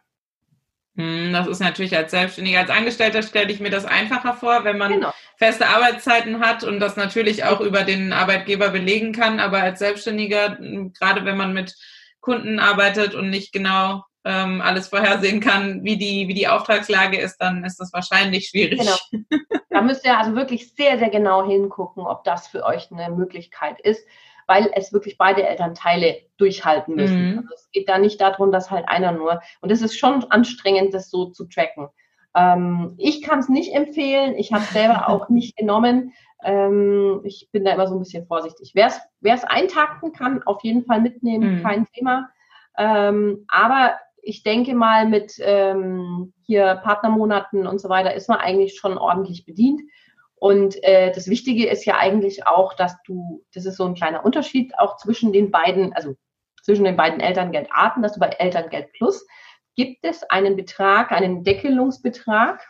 [0.97, 4.79] Hm, das ist natürlich als Selbstständiger, als Angestellter stelle ich mir das einfacher vor, wenn
[4.79, 5.13] man genau.
[5.37, 9.41] feste Arbeitszeiten hat und das natürlich auch über den Arbeitgeber belegen kann.
[9.41, 10.59] Aber als Selbstständiger,
[10.99, 11.75] gerade wenn man mit
[12.21, 17.39] Kunden arbeitet und nicht genau ähm, alles vorhersehen kann, wie die, wie die Auftragslage ist,
[17.39, 18.81] dann ist das wahrscheinlich schwierig.
[18.81, 19.39] Genau.
[19.71, 23.81] Da müsst ihr also wirklich sehr, sehr genau hingucken, ob das für euch eine Möglichkeit
[23.81, 24.05] ist,
[24.49, 27.33] weil es wirklich beide Elternteile durchhalten müssen.
[27.33, 27.39] Mhm.
[27.39, 30.93] Also es geht da nicht darum, dass halt einer nur, und es ist schon anstrengend,
[30.93, 31.89] das so zu tracken.
[32.35, 36.15] Ähm, ich kann es nicht empfehlen, ich habe es selber auch nicht genommen.
[36.43, 38.73] Ähm, ich bin da immer so ein bisschen vorsichtig.
[38.75, 38.89] Wer
[39.23, 41.63] es eintakten kann, auf jeden Fall mitnehmen, mhm.
[41.63, 42.29] kein Thema.
[42.77, 43.95] Ähm, aber
[44.27, 49.47] ich denke mal, mit ähm, hier Partnermonaten und so weiter ist man eigentlich schon ordentlich
[49.47, 49.81] bedient.
[50.35, 54.25] Und äh, das Wichtige ist ja eigentlich auch, dass du, das ist so ein kleiner
[54.25, 56.17] Unterschied auch zwischen den beiden, also
[56.63, 59.25] zwischen den beiden Elterngeldarten, dass du bei Elterngeld Plus
[59.77, 62.67] gibt es einen Betrag, einen Deckelungsbetrag,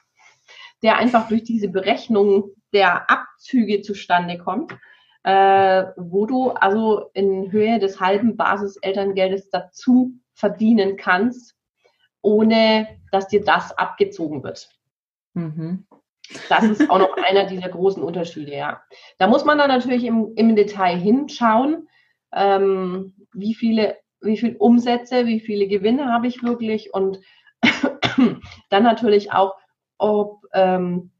[0.83, 4.77] der einfach durch diese Berechnung der Abzüge zustande kommt,
[5.23, 11.57] äh, wo du also in Höhe des halben Basiselterngeldes dazu verdienen kannst,
[12.21, 14.69] ohne dass dir das abgezogen wird.
[15.33, 15.87] Mhm.
[16.49, 18.83] Das ist auch noch einer dieser großen Unterschiede, ja.
[19.19, 21.89] Da muss man dann natürlich im, im Detail hinschauen,
[22.33, 27.21] ähm, wie viele, wie viel Umsätze, wie viele Gewinne habe ich wirklich und
[28.71, 29.55] dann natürlich auch,
[29.99, 31.13] ob ähm,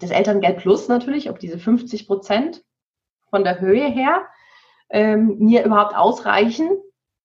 [0.00, 2.62] das Elterngeld Plus natürlich, ob diese 50 Prozent
[3.30, 4.26] von der Höhe her
[4.90, 6.70] ähm, mir überhaupt ausreichen,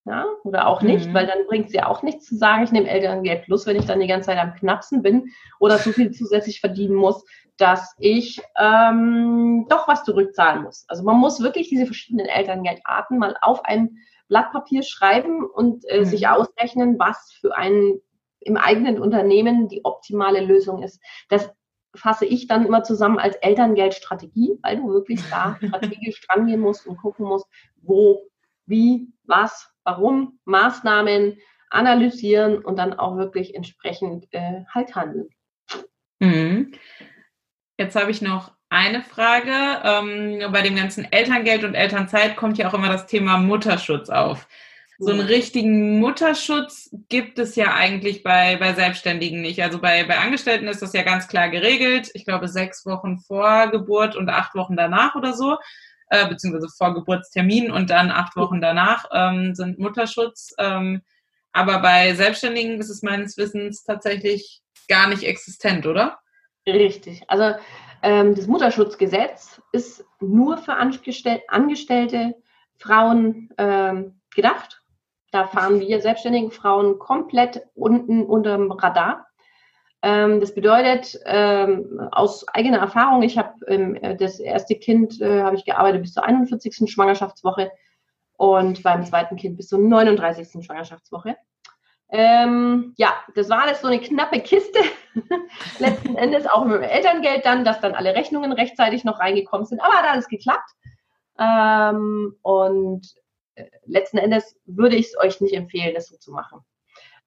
[0.07, 1.13] Ja, oder auch nicht, mhm.
[1.15, 3.85] weil dann bringt es ja auch nichts zu sagen, ich nehme Elterngeld plus, wenn ich
[3.85, 7.25] dann die ganze Zeit am Knapsen bin oder so viel zusätzlich verdienen muss,
[7.57, 10.85] dass ich ähm, doch was zurückzahlen muss.
[10.89, 13.97] Also man muss wirklich diese verschiedenen Elterngeldarten mal auf ein
[14.27, 16.05] Blatt Papier schreiben und äh, mhm.
[16.05, 17.99] sich ausrechnen, was für ein
[18.41, 21.01] im eigenen Unternehmen die optimale Lösung ist.
[21.29, 21.51] Das
[21.95, 26.97] fasse ich dann immer zusammen als Elterngeldstrategie, weil du wirklich da strategisch drangehen musst und
[26.97, 27.47] gucken musst,
[27.81, 28.21] wo,
[28.65, 31.37] wie, was, warum, Maßnahmen
[31.69, 35.29] analysieren und dann auch wirklich entsprechend äh, halt handeln.
[36.19, 36.73] Mhm.
[37.77, 39.51] Jetzt habe ich noch eine Frage.
[39.83, 44.47] Ähm, bei dem ganzen Elterngeld und Elternzeit kommt ja auch immer das Thema Mutterschutz auf.
[44.97, 49.61] So einen richtigen Mutterschutz gibt es ja eigentlich bei, bei Selbstständigen nicht.
[49.61, 52.11] Also bei, bei Angestellten ist das ja ganz klar geregelt.
[52.13, 55.57] Ich glaube, sechs Wochen vor Geburt und acht Wochen danach oder so,
[56.21, 60.53] äh, beziehungsweise vor Geburtstermin und dann acht Wochen danach ähm, sind Mutterschutz.
[60.57, 61.01] Ähm,
[61.51, 66.19] aber bei Selbstständigen ist es meines Wissens tatsächlich gar nicht existent, oder?
[66.67, 67.23] Richtig.
[67.27, 67.57] Also
[68.01, 72.35] ähm, das Mutterschutzgesetz ist nur für angestellte
[72.77, 74.81] Frauen ähm, gedacht.
[75.31, 79.27] Da fahren wir selbstständigen Frauen komplett unten unter dem Radar.
[80.05, 85.55] Ähm, das bedeutet, ähm, aus eigener Erfahrung, ich habe ähm, das erste Kind, äh, habe
[85.55, 86.91] ich gearbeitet bis zur 41.
[86.91, 87.71] Schwangerschaftswoche
[88.37, 90.63] und beim zweiten Kind bis zur 39.
[90.63, 91.35] Schwangerschaftswoche.
[92.09, 94.79] Ähm, ja, das war alles so eine knappe Kiste.
[95.79, 99.79] Letzten Endes auch mit dem Elterngeld dann, dass dann alle Rechnungen rechtzeitig noch reingekommen sind.
[99.79, 100.69] Aber hat alles geklappt.
[101.39, 103.07] Ähm, und
[103.85, 106.59] letzten Endes würde ich es euch nicht empfehlen, das so zu machen.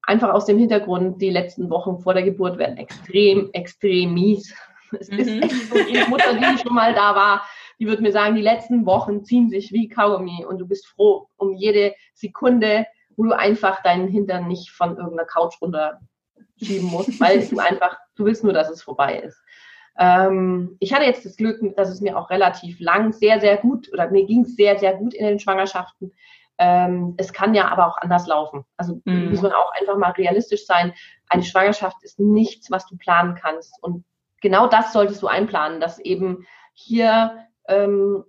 [0.09, 4.55] Einfach aus dem Hintergrund, die letzten Wochen vor der Geburt werden extrem, extrem mies.
[4.99, 5.19] Es mhm.
[5.19, 7.43] ist echt so, die Mutter, die schon mal da war,
[7.77, 11.27] die wird mir sagen, die letzten Wochen ziehen sich wie Kaugummi und du bist froh
[11.37, 12.87] um jede Sekunde,
[13.17, 18.25] wo du einfach deinen Hintern nicht von irgendeiner Couch runterschieben musst, weil du einfach, du
[18.25, 19.39] willst nur, dass es vorbei ist.
[19.99, 23.93] Ähm, ich hatte jetzt das Glück, dass es mir auch relativ lang sehr, sehr gut
[23.93, 26.13] oder mir ging es sehr, sehr gut in den Schwangerschaften.
[26.59, 28.65] Ähm, es kann ja aber auch anders laufen.
[28.75, 29.29] Also mhm.
[29.29, 30.93] muss man auch einfach mal realistisch sein.
[31.29, 33.81] Eine Schwangerschaft ist nichts, was du planen kannst.
[33.81, 34.03] Und
[34.41, 38.25] genau das solltest du einplanen, dass eben hier ähm,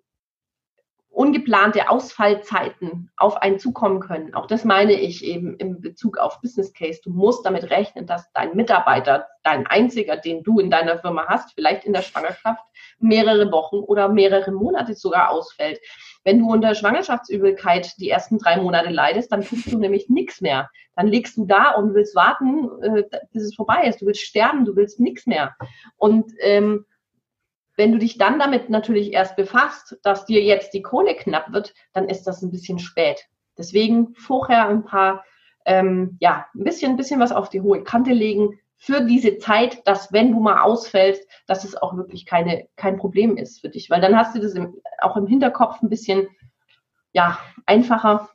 [1.10, 4.34] ungeplante Ausfallzeiten auf einen zukommen können.
[4.34, 7.00] Auch das meine ich eben im Bezug auf Business Case.
[7.02, 11.52] Du musst damit rechnen, dass dein Mitarbeiter, dein einziger, den du in deiner Firma hast,
[11.54, 12.62] vielleicht in der Schwangerschaft
[13.00, 15.80] mehrere Wochen oder mehrere Monate sogar ausfällt.
[16.24, 20.68] Wenn du unter Schwangerschaftsübelkeit die ersten drei Monate leidest, dann tust du nämlich nichts mehr.
[20.94, 24.02] Dann liegst du da und willst warten, äh, bis es vorbei ist.
[24.02, 25.56] Du willst sterben, du willst nichts mehr.
[25.96, 26.84] Und ähm,
[27.76, 31.72] wenn du dich dann damit natürlich erst befasst, dass dir jetzt die Kohle knapp wird,
[31.94, 33.24] dann ist das ein bisschen spät.
[33.56, 35.24] Deswegen vorher ein paar,
[35.64, 39.86] ähm, ja, ein bisschen, ein bisschen was auf die hohe Kante legen für diese Zeit,
[39.86, 43.90] dass wenn du mal ausfällst, dass es auch wirklich keine, kein Problem ist für dich.
[43.90, 46.28] Weil dann hast du das im, auch im Hinterkopf ein bisschen,
[47.12, 48.30] ja, einfacher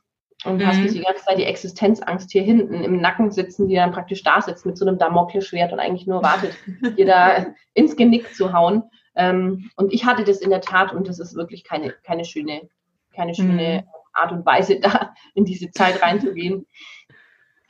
[0.46, 0.68] und mhm.
[0.68, 4.22] hast nicht die ganze Zeit die Existenzangst hier hinten im Nacken sitzen, die dann praktisch
[4.22, 6.56] da sitzt mit so einem Damoklesschwert und eigentlich nur wartet,
[6.96, 8.84] dir da ins Genick zu hauen.
[9.16, 12.70] Ähm, und ich hatte das in der Tat und das ist wirklich keine, keine schöne,
[13.16, 13.90] keine schöne mhm.
[14.14, 16.68] Art und Weise, da in diese Zeit reinzugehen.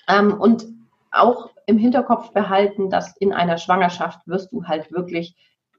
[0.09, 0.74] Ähm, und
[1.16, 5.36] auch im Hinterkopf behalten, dass in einer Schwangerschaft wirst du halt wirklich,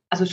[0.08, 0.24] also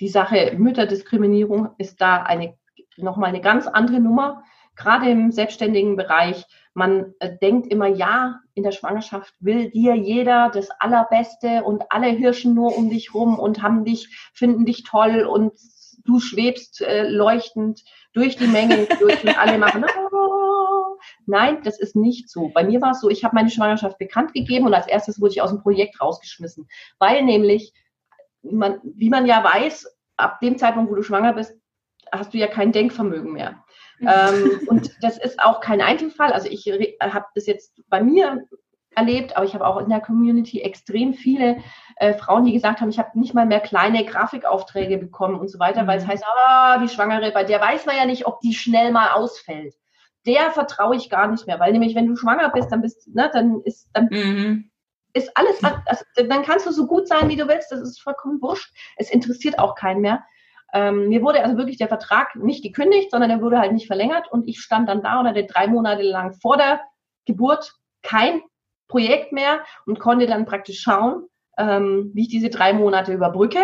[0.00, 2.54] die Sache Mütterdiskriminierung ist da eine
[2.96, 4.42] nochmal eine ganz andere Nummer,
[4.74, 6.44] gerade im selbstständigen Bereich.
[6.74, 12.08] Man äh, denkt immer, ja, in der Schwangerschaft will dir jeder das Allerbeste und alle
[12.08, 15.52] hirschen nur um dich rum und haben dich, finden dich toll und
[16.04, 17.82] du schwebst äh, leuchtend
[18.12, 19.84] durch die Menge durch und alle machen.
[20.12, 20.15] Oh.
[21.26, 22.50] Nein, das ist nicht so.
[22.54, 25.32] Bei mir war es so, ich habe meine Schwangerschaft bekannt gegeben und als erstes wurde
[25.32, 26.68] ich aus dem Projekt rausgeschmissen,
[26.98, 27.72] weil nämlich,
[28.42, 31.54] man, wie man ja weiß, ab dem Zeitpunkt, wo du schwanger bist,
[32.12, 33.64] hast du ja kein Denkvermögen mehr
[34.00, 36.32] ähm, und das ist auch kein Einzelfall.
[36.32, 36.66] Also ich
[37.00, 38.46] habe das jetzt bei mir
[38.94, 41.58] erlebt, aber ich habe auch in der Community extrem viele
[41.96, 45.58] äh, Frauen, die gesagt haben, ich habe nicht mal mehr kleine Grafikaufträge bekommen und so
[45.58, 45.86] weiter, mhm.
[45.86, 46.08] weil es mhm.
[46.08, 49.74] heißt, ah, die Schwangere, bei der weiß man ja nicht, ob die schnell mal ausfällt.
[50.26, 53.30] Der vertraue ich gar nicht mehr, weil nämlich, wenn du schwanger bist, dann bist, ne,
[53.32, 54.70] dann ist, dann mhm.
[55.12, 58.40] ist alles, also, dann kannst du so gut sein, wie du willst, das ist vollkommen
[58.42, 58.74] wurscht.
[58.96, 60.24] Es interessiert auch keinen mehr.
[60.72, 64.30] Ähm, mir wurde also wirklich der Vertrag nicht gekündigt, sondern er wurde halt nicht verlängert
[64.30, 66.80] und ich stand dann da und hatte drei Monate lang vor der
[67.24, 67.72] Geburt
[68.02, 68.42] kein
[68.88, 71.26] Projekt mehr und konnte dann praktisch schauen,
[71.58, 73.60] ähm, wie ich diese drei Monate überbrücke,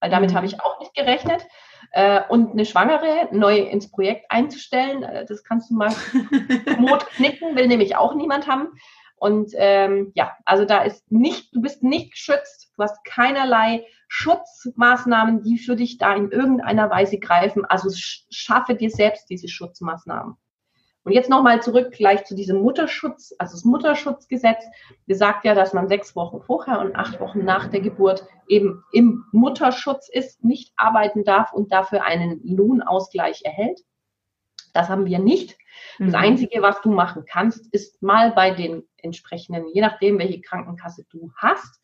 [0.00, 0.36] weil damit mhm.
[0.36, 1.46] habe ich auch nicht gerechnet.
[1.92, 5.02] Äh, und eine Schwangere neu ins Projekt einzustellen.
[5.02, 5.92] Äh, das kannst du mal
[6.78, 8.68] Mut knicken, will nämlich auch niemand haben.
[9.16, 15.42] Und ähm, ja, also da ist nicht, du bist nicht geschützt, du hast keinerlei Schutzmaßnahmen,
[15.42, 17.64] die für dich da in irgendeiner Weise greifen.
[17.64, 17.88] Also
[18.30, 20.36] schaffe dir selbst diese Schutzmaßnahmen.
[21.06, 24.64] Und jetzt nochmal zurück gleich zu diesem Mutterschutz, also das Mutterschutzgesetz
[25.06, 29.24] besagt ja, dass man sechs Wochen vorher und acht Wochen nach der Geburt eben im
[29.30, 33.82] Mutterschutz ist, nicht arbeiten darf und dafür einen Lohnausgleich erhält.
[34.74, 35.56] Das haben wir nicht.
[36.00, 36.14] Das mhm.
[36.16, 41.30] Einzige, was du machen kannst, ist mal bei den entsprechenden, je nachdem, welche Krankenkasse du
[41.36, 41.80] hast,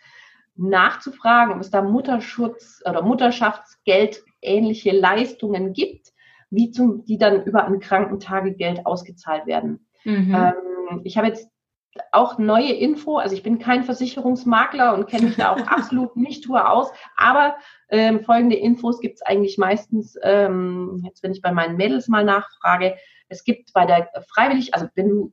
[0.57, 6.12] nachzufragen, ob es da Mutterschutz oder Mutterschaftsgeld ähnliche Leistungen gibt
[6.53, 9.89] wie zum, die dann über ein Krankentagegeld ausgezahlt werden.
[10.05, 10.35] Mhm.
[10.35, 11.49] Ähm, ich habe jetzt
[12.11, 16.49] auch neue Info, also ich bin kein Versicherungsmakler und kenne mich da auch absolut nicht
[16.49, 17.57] nur aus, aber
[17.91, 22.25] ähm, folgende Infos gibt es eigentlich meistens, ähm, jetzt wenn ich bei meinen Mädels mal
[22.25, 22.97] nachfrage,
[23.29, 25.33] es gibt bei der freiwillig, also wenn du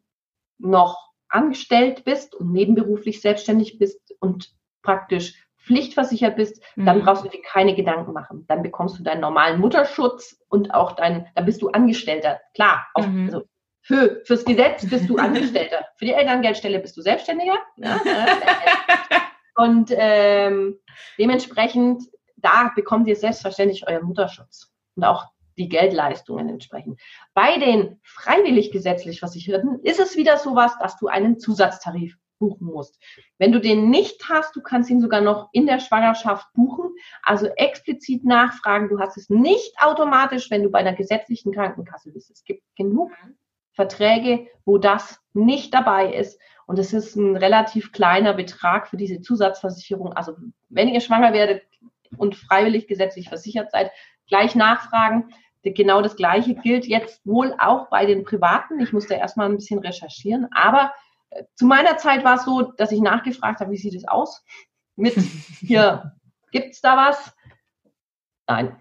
[0.57, 0.97] noch
[1.30, 7.03] angestellt bist und nebenberuflich selbstständig bist und praktisch pflichtversichert bist, dann mhm.
[7.03, 8.45] brauchst du dir keine Gedanken machen.
[8.47, 12.39] Dann bekommst du deinen normalen Mutterschutz und auch dein, dann bist du Angestellter.
[12.53, 13.26] Klar, auf, mhm.
[13.26, 13.43] also
[13.82, 15.86] für, fürs Gesetz bist du Angestellter.
[15.97, 17.57] für die Elterngeldstelle bist du Selbstständiger.
[17.78, 17.99] Ja,
[19.55, 20.80] und ähm,
[21.18, 22.03] dementsprechend,
[22.38, 25.26] da bekommt ihr selbstverständlich euren Mutterschutz und auch
[25.57, 26.99] die Geldleistungen entsprechend.
[27.34, 32.97] Bei den freiwillig gesetzlich Versicherten ist es wieder sowas, dass du einen Zusatztarif buchen musst.
[33.37, 36.89] Wenn du den nicht hast, du kannst ihn sogar noch in der Schwangerschaft buchen,
[37.21, 38.89] also explizit nachfragen.
[38.89, 42.31] Du hast es nicht automatisch, wenn du bei einer gesetzlichen Krankenkasse bist.
[42.31, 43.11] Es gibt genug
[43.73, 46.39] Verträge, wo das nicht dabei ist.
[46.65, 50.13] Und es ist ein relativ kleiner Betrag für diese Zusatzversicherung.
[50.13, 50.35] Also
[50.69, 51.63] wenn ihr schwanger werdet
[52.17, 53.91] und freiwillig gesetzlich versichert seid,
[54.27, 55.33] gleich nachfragen.
[55.63, 58.79] Genau das Gleiche gilt jetzt wohl auch bei den Privaten.
[58.79, 60.93] Ich musste erstmal ein bisschen recherchieren, aber
[61.55, 64.43] zu meiner Zeit war es so, dass ich nachgefragt habe, wie sieht es aus?
[64.95, 65.13] Mit
[65.59, 66.13] hier,
[66.51, 67.34] gibt es da was?
[68.47, 68.80] Nein.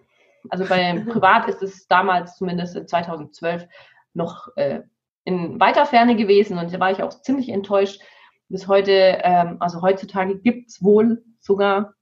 [0.50, 3.66] Also bei Privat ist es damals zumindest in 2012
[4.14, 4.80] noch äh,
[5.24, 8.00] in weiter Ferne gewesen und da war ich auch ziemlich enttäuscht.
[8.48, 8.92] Bis heute,
[9.22, 11.94] ähm, also heutzutage gibt es wohl sogar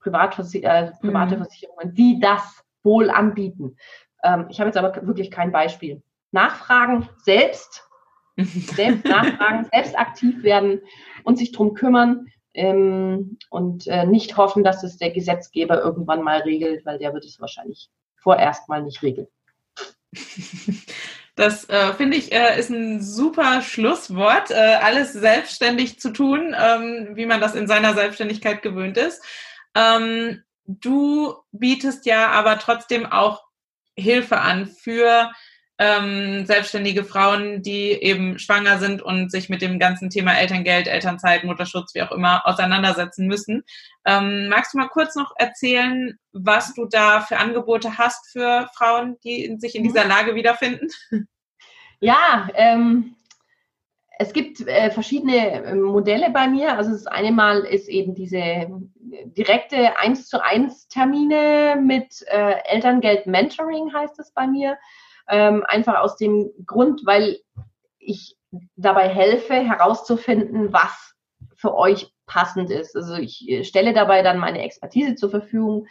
[0.00, 1.40] Privatversi äh, private mhm.
[1.42, 3.76] Versicherungen, die das wohl anbieten.
[4.22, 6.02] Ähm, ich habe jetzt aber wirklich kein Beispiel.
[6.32, 7.86] Nachfragen selbst
[8.36, 10.80] selbst nachfragen, selbst aktiv werden
[11.24, 16.40] und sich drum kümmern ähm, und äh, nicht hoffen, dass es der Gesetzgeber irgendwann mal
[16.40, 19.28] regelt, weil der wird es wahrscheinlich vorerst mal nicht regeln.
[21.38, 27.10] Das äh, finde ich äh, ist ein super Schlusswort, äh, alles selbstständig zu tun, ähm,
[27.12, 29.22] wie man das in seiner Selbstständigkeit gewöhnt ist.
[29.74, 33.44] Ähm, du bietest ja aber trotzdem auch
[33.94, 35.30] Hilfe an für
[35.78, 41.44] ähm, selbstständige Frauen, die eben schwanger sind und sich mit dem ganzen Thema Elterngeld, Elternzeit,
[41.44, 43.64] Mutterschutz, wie auch immer, auseinandersetzen müssen.
[44.04, 49.16] Ähm, magst du mal kurz noch erzählen, was du da für Angebote hast für Frauen,
[49.24, 50.10] die sich in dieser mhm.
[50.10, 50.88] Lage wiederfinden?
[52.00, 53.16] Ja, ähm,
[54.18, 56.76] es gibt äh, verschiedene äh, Modelle bei mir.
[56.76, 58.68] Also das eine Mal ist eben diese
[59.36, 64.78] direkte 1 zu 1 Termine mit äh, Elterngeld Mentoring heißt es bei mir.
[65.28, 67.38] Ähm, einfach aus dem Grund, weil
[67.98, 68.36] ich
[68.76, 71.14] dabei helfe, herauszufinden, was
[71.56, 72.96] für euch passend ist.
[72.96, 75.86] Also ich äh, stelle dabei dann meine Expertise zur Verfügung.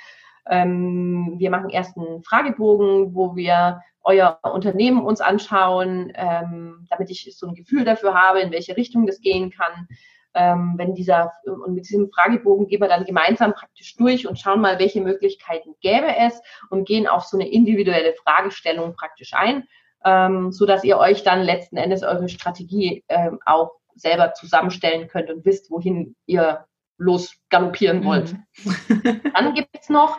[0.47, 7.35] Ähm, wir machen erst einen Fragebogen, wo wir euer Unternehmen uns anschauen, ähm, damit ich
[7.35, 9.87] so ein Gefühl dafür habe, in welche Richtung das gehen kann
[10.35, 14.61] ähm, wenn dieser, und mit diesem Fragebogen gehen wir dann gemeinsam praktisch durch und schauen
[14.61, 19.63] mal, welche Möglichkeiten gäbe es und gehen auf so eine individuelle Fragestellung praktisch ein,
[20.03, 25.29] ähm, so dass ihr euch dann letzten Endes eure Strategie ähm, auch selber zusammenstellen könnt
[25.29, 26.65] und wisst, wohin ihr
[26.97, 28.33] losgaloppieren wollt.
[28.63, 29.21] Mhm.
[29.33, 30.17] dann gibt's noch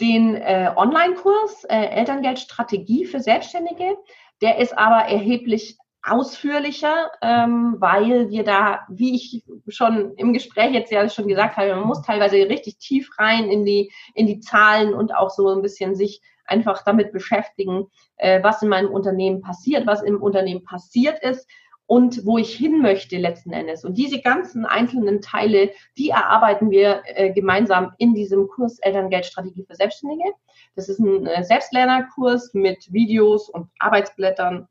[0.00, 3.96] den äh, Online-Kurs äh, Elterngeldstrategie für Selbstständige.
[4.40, 5.76] Der ist aber erheblich
[6.10, 11.74] ausführlicher, ähm, weil wir da, wie ich schon im Gespräch jetzt ja schon gesagt habe,
[11.74, 15.62] man muss teilweise richtig tief rein in die, in die Zahlen und auch so ein
[15.62, 17.86] bisschen sich einfach damit beschäftigen,
[18.16, 21.48] äh, was in meinem Unternehmen passiert, was im Unternehmen passiert ist
[21.86, 23.84] und wo ich hin möchte letzten Endes.
[23.84, 29.74] Und diese ganzen einzelnen Teile, die erarbeiten wir äh, gemeinsam in diesem Kurs Elterngeldstrategie für
[29.74, 30.32] Selbstständige.
[30.76, 34.68] Das ist ein äh, Selbstlernerkurs mit Videos und Arbeitsblättern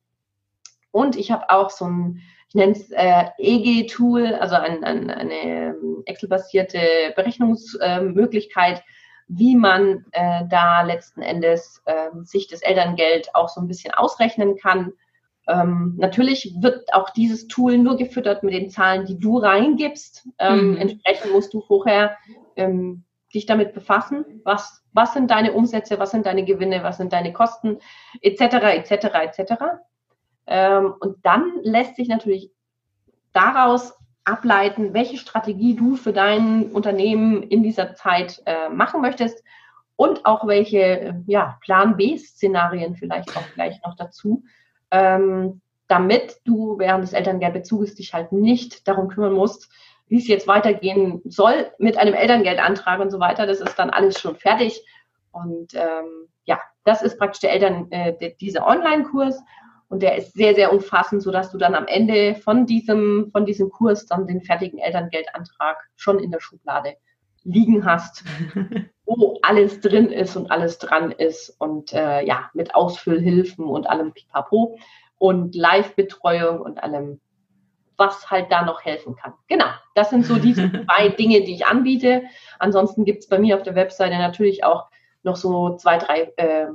[0.97, 5.35] und ich habe auch so ein, ich nenne es äh, EG-Tool, also ein, ein, eine
[5.35, 6.79] ähm, Excel-basierte
[7.15, 8.83] Berechnungsmöglichkeit,
[9.27, 14.55] wie man äh, da letzten Endes äh, sich das Elterngeld auch so ein bisschen ausrechnen
[14.57, 14.93] kann.
[15.47, 20.27] Ähm, natürlich wird auch dieses Tool nur gefüttert mit den Zahlen, die du reingibst.
[20.39, 20.77] Ähm, mhm.
[20.77, 22.17] Entsprechend musst du vorher
[22.55, 23.03] ähm,
[23.35, 27.33] dich damit befassen, was, was sind deine Umsätze, was sind deine Gewinne, was sind deine
[27.33, 27.77] Kosten,
[28.21, 28.91] etc., etc.,
[29.37, 29.53] etc.
[30.47, 32.51] und dann lässt sich natürlich
[33.33, 33.93] daraus
[34.23, 39.43] ableiten, welche Strategie du für dein Unternehmen in dieser Zeit äh, machen möchtest
[39.95, 44.43] und auch welche äh, ja, Plan B-Szenarien vielleicht auch gleich noch dazu,
[44.91, 49.69] ähm, damit du während des Elterngeldbezuges dich halt nicht darum kümmern musst,
[50.07, 53.47] wie es jetzt weitergehen soll mit einem Elterngeldantrag und so weiter.
[53.47, 54.85] Das ist dann alles schon fertig.
[55.31, 59.41] Und ähm, ja, das ist praktisch der Eltern, äh, dieser Online-Kurs.
[59.89, 63.69] Und der ist sehr, sehr umfassend, sodass du dann am Ende von diesem, von diesem
[63.69, 66.95] Kurs dann den fertigen Elterngeldantrag schon in der Schublade
[67.43, 68.25] liegen hast,
[69.05, 74.11] wo alles drin ist und alles dran ist und äh, ja, mit Ausfüllhilfen und allem
[74.11, 74.77] Pipapo
[75.17, 77.21] und Live-Betreuung und allem,
[77.95, 79.33] was halt da noch helfen kann.
[79.47, 82.23] Genau, das sind so diese zwei Dinge, die ich anbiete.
[82.59, 84.87] Ansonsten gibt es bei mir auf der Webseite natürlich auch
[85.23, 86.67] noch so zwei, drei äh,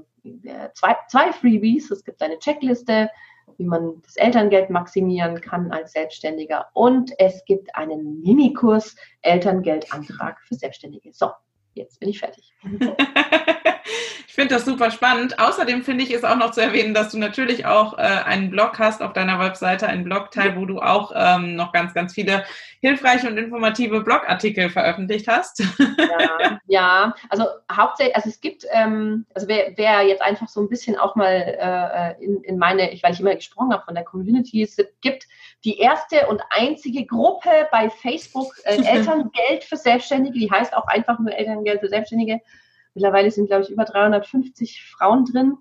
[0.75, 1.91] zwei, zwei Freebies.
[1.91, 3.11] Es gibt eine Checkliste,
[3.59, 6.67] wie man das Elterngeld maximieren kann als Selbstständiger.
[6.75, 11.13] Und es gibt einen Minikurs Elterngeldantrag für Selbstständige.
[11.13, 11.31] So,
[11.75, 12.55] jetzt bin ich fertig.
[14.27, 15.39] ich finde das super spannend.
[15.39, 18.79] Außerdem finde ich es auch noch zu erwähnen, dass du natürlich auch äh, einen Blog
[18.79, 22.45] hast auf deiner Webseite, einen Blogteil, wo du auch ähm, noch ganz, ganz viele
[22.81, 25.61] hilfreiche und informative Blogartikel veröffentlicht hast.
[25.79, 30.69] ja, ja, also hauptsächlich, also es gibt, ähm, also wer, wer jetzt einfach so ein
[30.69, 34.05] bisschen auch mal äh, in, in meine, ich, weil ich immer gesprochen habe von der
[34.05, 35.29] Community, es gibt
[35.65, 41.19] die erste und einzige Gruppe bei Facebook äh, Elterngeld für Selbstständige, die heißt auch einfach
[41.19, 42.41] nur Elterngeld für Selbstständige.
[42.95, 45.57] Mittlerweile sind, glaube ich, über 350 Frauen drin.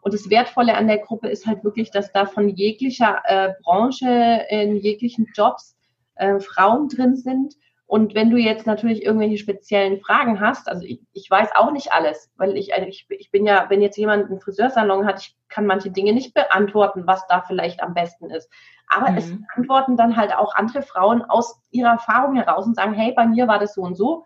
[0.00, 4.46] Und das Wertvolle an der Gruppe ist halt wirklich, dass da von jeglicher äh, Branche,
[4.50, 5.76] in jeglichen Jobs
[6.14, 7.54] äh, Frauen drin sind.
[7.88, 11.92] Und wenn du jetzt natürlich irgendwelche speziellen Fragen hast, also ich, ich weiß auch nicht
[11.92, 15.36] alles, weil ich, also ich, ich bin ja, wenn jetzt jemand einen Friseursalon hat, ich
[15.48, 18.50] kann manche Dinge nicht beantworten, was da vielleicht am besten ist.
[18.88, 19.16] Aber mhm.
[19.18, 23.26] es antworten dann halt auch andere Frauen aus ihrer Erfahrung heraus und sagen, hey, bei
[23.26, 24.24] mir war das so und so.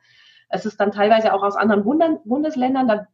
[0.51, 1.85] Es ist dann teilweise auch aus anderen
[2.25, 3.07] Bundesländern, da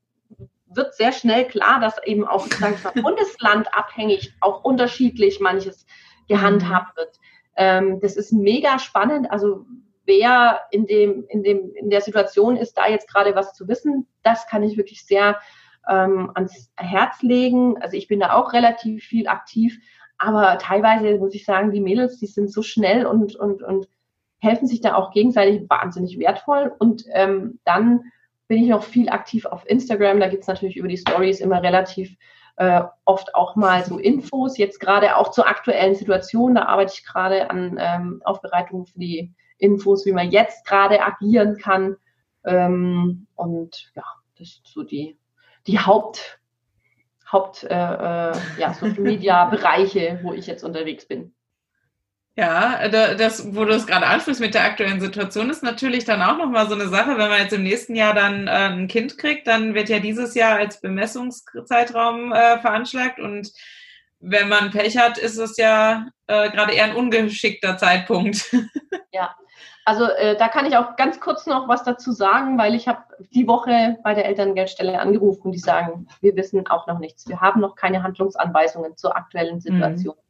[0.68, 5.87] wird sehr schnell klar, dass eben auch mal, Bundesland abhängig auch unterschiedlich manches
[6.28, 7.18] gehandhabt wird.
[7.57, 9.30] Ähm, das ist mega spannend.
[9.30, 9.64] Also
[10.05, 14.07] wer in dem, in dem, in der Situation ist, da jetzt gerade was zu wissen,
[14.22, 15.39] das kann ich wirklich sehr
[15.89, 17.80] ähm, ans Herz legen.
[17.80, 19.78] Also ich bin da auch relativ viel aktiv,
[20.18, 23.89] aber teilweise muss ich sagen, die Mädels, die sind so schnell und, und, und
[24.39, 26.72] helfen sich da auch gegenseitig wahnsinnig wertvoll.
[26.78, 28.12] Und ähm, dann
[28.49, 30.20] bin ich noch viel aktiv auf Instagram.
[30.20, 32.16] Da gibt's natürlich über die Stories immer relativ
[32.57, 34.59] äh, oft auch mal so Infos.
[34.59, 36.55] Jetzt gerade auch zur aktuellen Situation.
[36.55, 41.57] Da arbeite ich gerade an ähm, Aufbereitungen für die Infos, wie man jetzt gerade agieren
[41.57, 41.97] kann.
[42.45, 44.05] Ähm, und ja,
[44.39, 45.18] das sind so die,
[45.66, 46.41] die Haupt,
[47.30, 51.34] Haupt äh, äh, ja, Social Media Bereiche, wo ich jetzt unterwegs bin.
[52.39, 56.37] Ja, das, wo du es gerade ansprichst mit der aktuellen Situation, ist natürlich dann auch
[56.37, 59.47] nochmal so eine Sache, wenn man jetzt im nächsten Jahr dann äh, ein Kind kriegt,
[59.47, 63.51] dann wird ja dieses Jahr als Bemessungszeitraum äh, veranschlagt und
[64.20, 68.55] wenn man Pech hat, ist es ja äh, gerade eher ein ungeschickter Zeitpunkt.
[69.12, 69.34] Ja,
[69.87, 73.03] also äh, da kann ich auch ganz kurz noch was dazu sagen, weil ich habe
[73.30, 77.26] die Woche bei der Elterngeldstelle angerufen, die sagen, wir wissen auch noch nichts.
[77.26, 79.61] Wir haben noch keine Handlungsanweisungen zur aktuellen mhm.
[79.61, 80.16] Situation.
[80.16, 80.25] Mhm.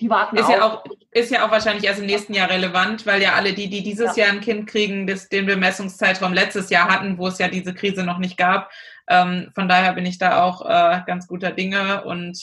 [0.00, 0.50] Die warten ist auch.
[0.50, 0.84] Ja auch.
[1.10, 4.16] Ist ja auch wahrscheinlich erst im nächsten Jahr relevant, weil ja alle die, die dieses
[4.16, 4.24] ja.
[4.24, 8.04] Jahr ein Kind kriegen, das, den Bemessungszeitraum letztes Jahr hatten, wo es ja diese Krise
[8.04, 8.70] noch nicht gab.
[9.08, 12.04] Ähm, von daher bin ich da auch äh, ganz guter Dinge.
[12.04, 12.38] Und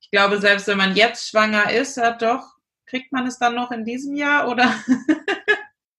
[0.00, 2.42] ich glaube, selbst wenn man jetzt schwanger ist, ja doch,
[2.86, 4.74] kriegt man es dann noch in diesem Jahr oder?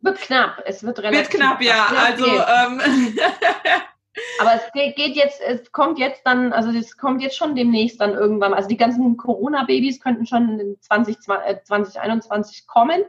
[0.02, 0.62] Wird knapp.
[0.66, 1.86] Es wird relativ Wird knapp, ja.
[1.86, 2.82] Also ähm,
[4.40, 8.14] Aber es geht jetzt, es kommt jetzt dann, also es kommt jetzt schon demnächst dann
[8.14, 8.54] irgendwann.
[8.54, 13.04] Also die ganzen Corona-Babys könnten schon in 20, 2021 kommen,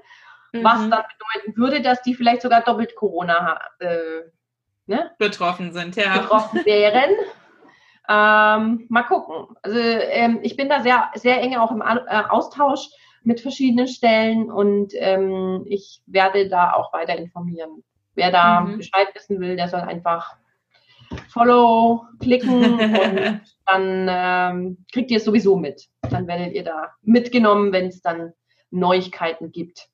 [0.52, 0.64] mhm.
[0.64, 4.22] was dann bedeuten würde, dass die vielleicht sogar doppelt Corona äh,
[4.86, 5.10] ne?
[5.18, 6.18] betroffen sind, ja.
[6.18, 7.10] Betroffen wären.
[8.08, 9.56] ähm, mal gucken.
[9.62, 12.88] Also ähm, ich bin da sehr, sehr eng auch im äh, Austausch
[13.24, 17.82] mit verschiedenen Stellen und ähm, ich werde da auch weiter informieren.
[18.14, 18.78] Wer da mhm.
[18.78, 20.36] Bescheid wissen will, der soll einfach
[21.28, 25.88] Follow klicken und dann ähm, kriegt ihr es sowieso mit.
[26.10, 28.32] Dann werdet ihr da mitgenommen, wenn es dann
[28.70, 29.88] Neuigkeiten gibt.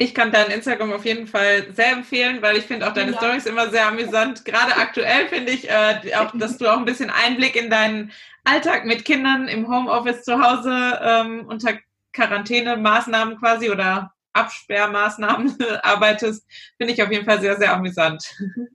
[0.00, 3.18] Ich kann dein Instagram auf jeden Fall sehr empfehlen, weil ich finde auch deine ja.
[3.18, 4.44] Stories immer sehr amüsant.
[4.44, 8.12] Gerade aktuell finde ich äh, auch, dass du auch ein bisschen Einblick in deinen
[8.44, 11.72] Alltag mit Kindern im Homeoffice zu Hause ähm, unter
[12.12, 18.24] Quarantänemaßnahmen quasi oder Absperrmaßnahmen arbeitest, finde ich auf jeden Fall sehr, sehr amüsant.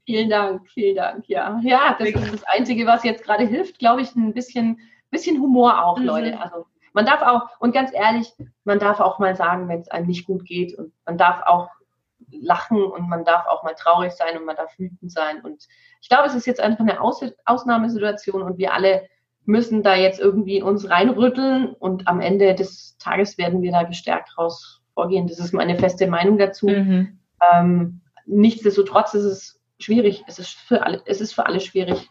[0.05, 1.59] Vielen Dank, vielen Dank, ja.
[1.63, 4.79] Ja, das ist das Einzige, was jetzt gerade hilft, glaube ich, ein bisschen,
[5.09, 6.05] bisschen Humor auch, mhm.
[6.05, 6.39] Leute.
[6.39, 8.33] Also man darf auch, und ganz ehrlich,
[8.63, 11.69] man darf auch mal sagen, wenn es einem nicht gut geht und man darf auch
[12.31, 15.41] lachen und man darf auch mal traurig sein und man darf wütend sein.
[15.41, 15.67] Und
[16.01, 19.07] ich glaube, es ist jetzt einfach eine Aus Ausnahmesituation und wir alle
[19.45, 24.37] müssen da jetzt irgendwie uns reinrütteln und am Ende des Tages werden wir da gestärkt
[24.37, 25.27] raus vorgehen.
[25.27, 26.67] Das ist meine feste Meinung dazu.
[26.67, 27.19] Mhm.
[27.53, 30.23] Ähm, nichtsdestotrotz ist es schwierig.
[30.27, 32.09] Es ist für alle, es ist für alle schwierig.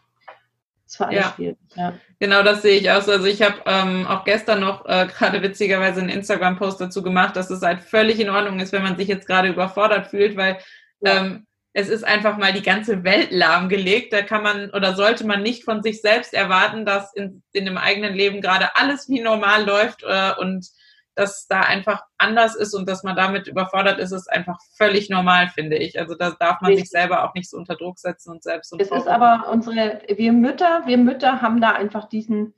[0.85, 1.33] Es ist für alle ja.
[1.35, 1.57] schwierig.
[1.75, 1.93] Ja.
[2.19, 3.11] Genau, das sehe ich auch so.
[3.11, 7.49] Also ich habe ähm, auch gestern noch äh, gerade witzigerweise einen Instagram-Post dazu gemacht, dass
[7.49, 10.57] es halt völlig in Ordnung ist, wenn man sich jetzt gerade überfordert fühlt, weil
[11.01, 11.17] ja.
[11.17, 14.13] ähm, es ist einfach mal die ganze Welt lahmgelegt.
[14.13, 17.77] Da kann man oder sollte man nicht von sich selbst erwarten, dass in, in dem
[17.77, 20.67] eigenen Leben gerade alles wie normal läuft äh, und
[21.15, 25.47] dass da einfach anders ist und dass man damit überfordert ist, ist einfach völlig normal,
[25.47, 25.99] finde ich.
[25.99, 28.73] Also da darf man sich selber auch nicht so unter Druck setzen und selbst.
[28.79, 32.53] Es ist aber unsere, wir Mütter, wir Mütter haben da einfach diesen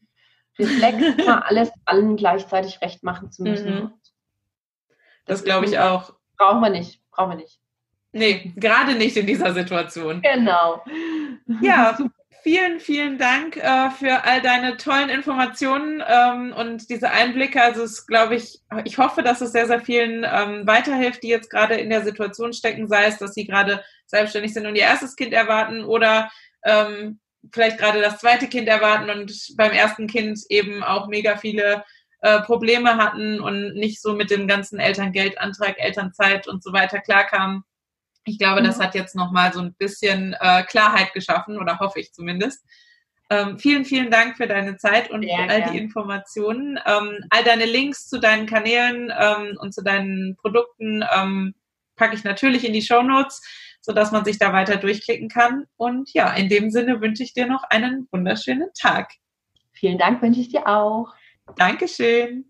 [0.58, 3.76] Reflex, immer alles allen gleichzeitig recht machen zu müssen.
[3.76, 3.94] Mhm.
[5.26, 6.14] Das, das glaube ich auch.
[6.38, 7.60] Brauchen wir nicht, brauchen wir nicht.
[8.12, 10.22] Nee, gerade nicht in dieser Situation.
[10.22, 10.82] Genau.
[11.62, 11.98] Ja,
[12.46, 17.60] vielen, vielen Dank äh, für all deine tollen Informationen ähm, und diese Einblicke.
[17.60, 21.50] Also es glaube ich, ich hoffe, dass es sehr, sehr vielen ähm, weiterhilft, die jetzt
[21.50, 25.16] gerade in der Situation stecken, sei es, dass sie gerade selbstständig sind und ihr erstes
[25.16, 26.30] Kind erwarten oder
[26.64, 27.20] ähm,
[27.52, 31.84] vielleicht gerade das zweite Kind erwarten und beim ersten Kind eben auch mega viele
[32.22, 37.64] äh, Probleme hatten und nicht so mit dem ganzen Elterngeldantrag, Elternzeit und so weiter klarkamen.
[38.26, 38.84] Ich glaube, das mhm.
[38.84, 42.66] hat jetzt nochmal so ein bisschen äh, Klarheit geschaffen oder hoffe ich zumindest.
[43.30, 46.80] Ähm, vielen, vielen Dank für deine Zeit und Sehr all die Informationen.
[46.86, 51.56] Ähm, all deine Links zu deinen Kanälen ähm, und zu deinen Produkten ähm,
[51.96, 53.42] packe ich natürlich in die Show Notes,
[53.82, 55.66] sodass man sich da weiter durchklicken kann.
[55.78, 59.14] Und ja, in dem Sinne wünsche ich dir noch einen wunderschönen Tag.
[59.72, 61.14] Vielen Dank wünsche ich dir auch.
[61.58, 62.46] Dankeschön.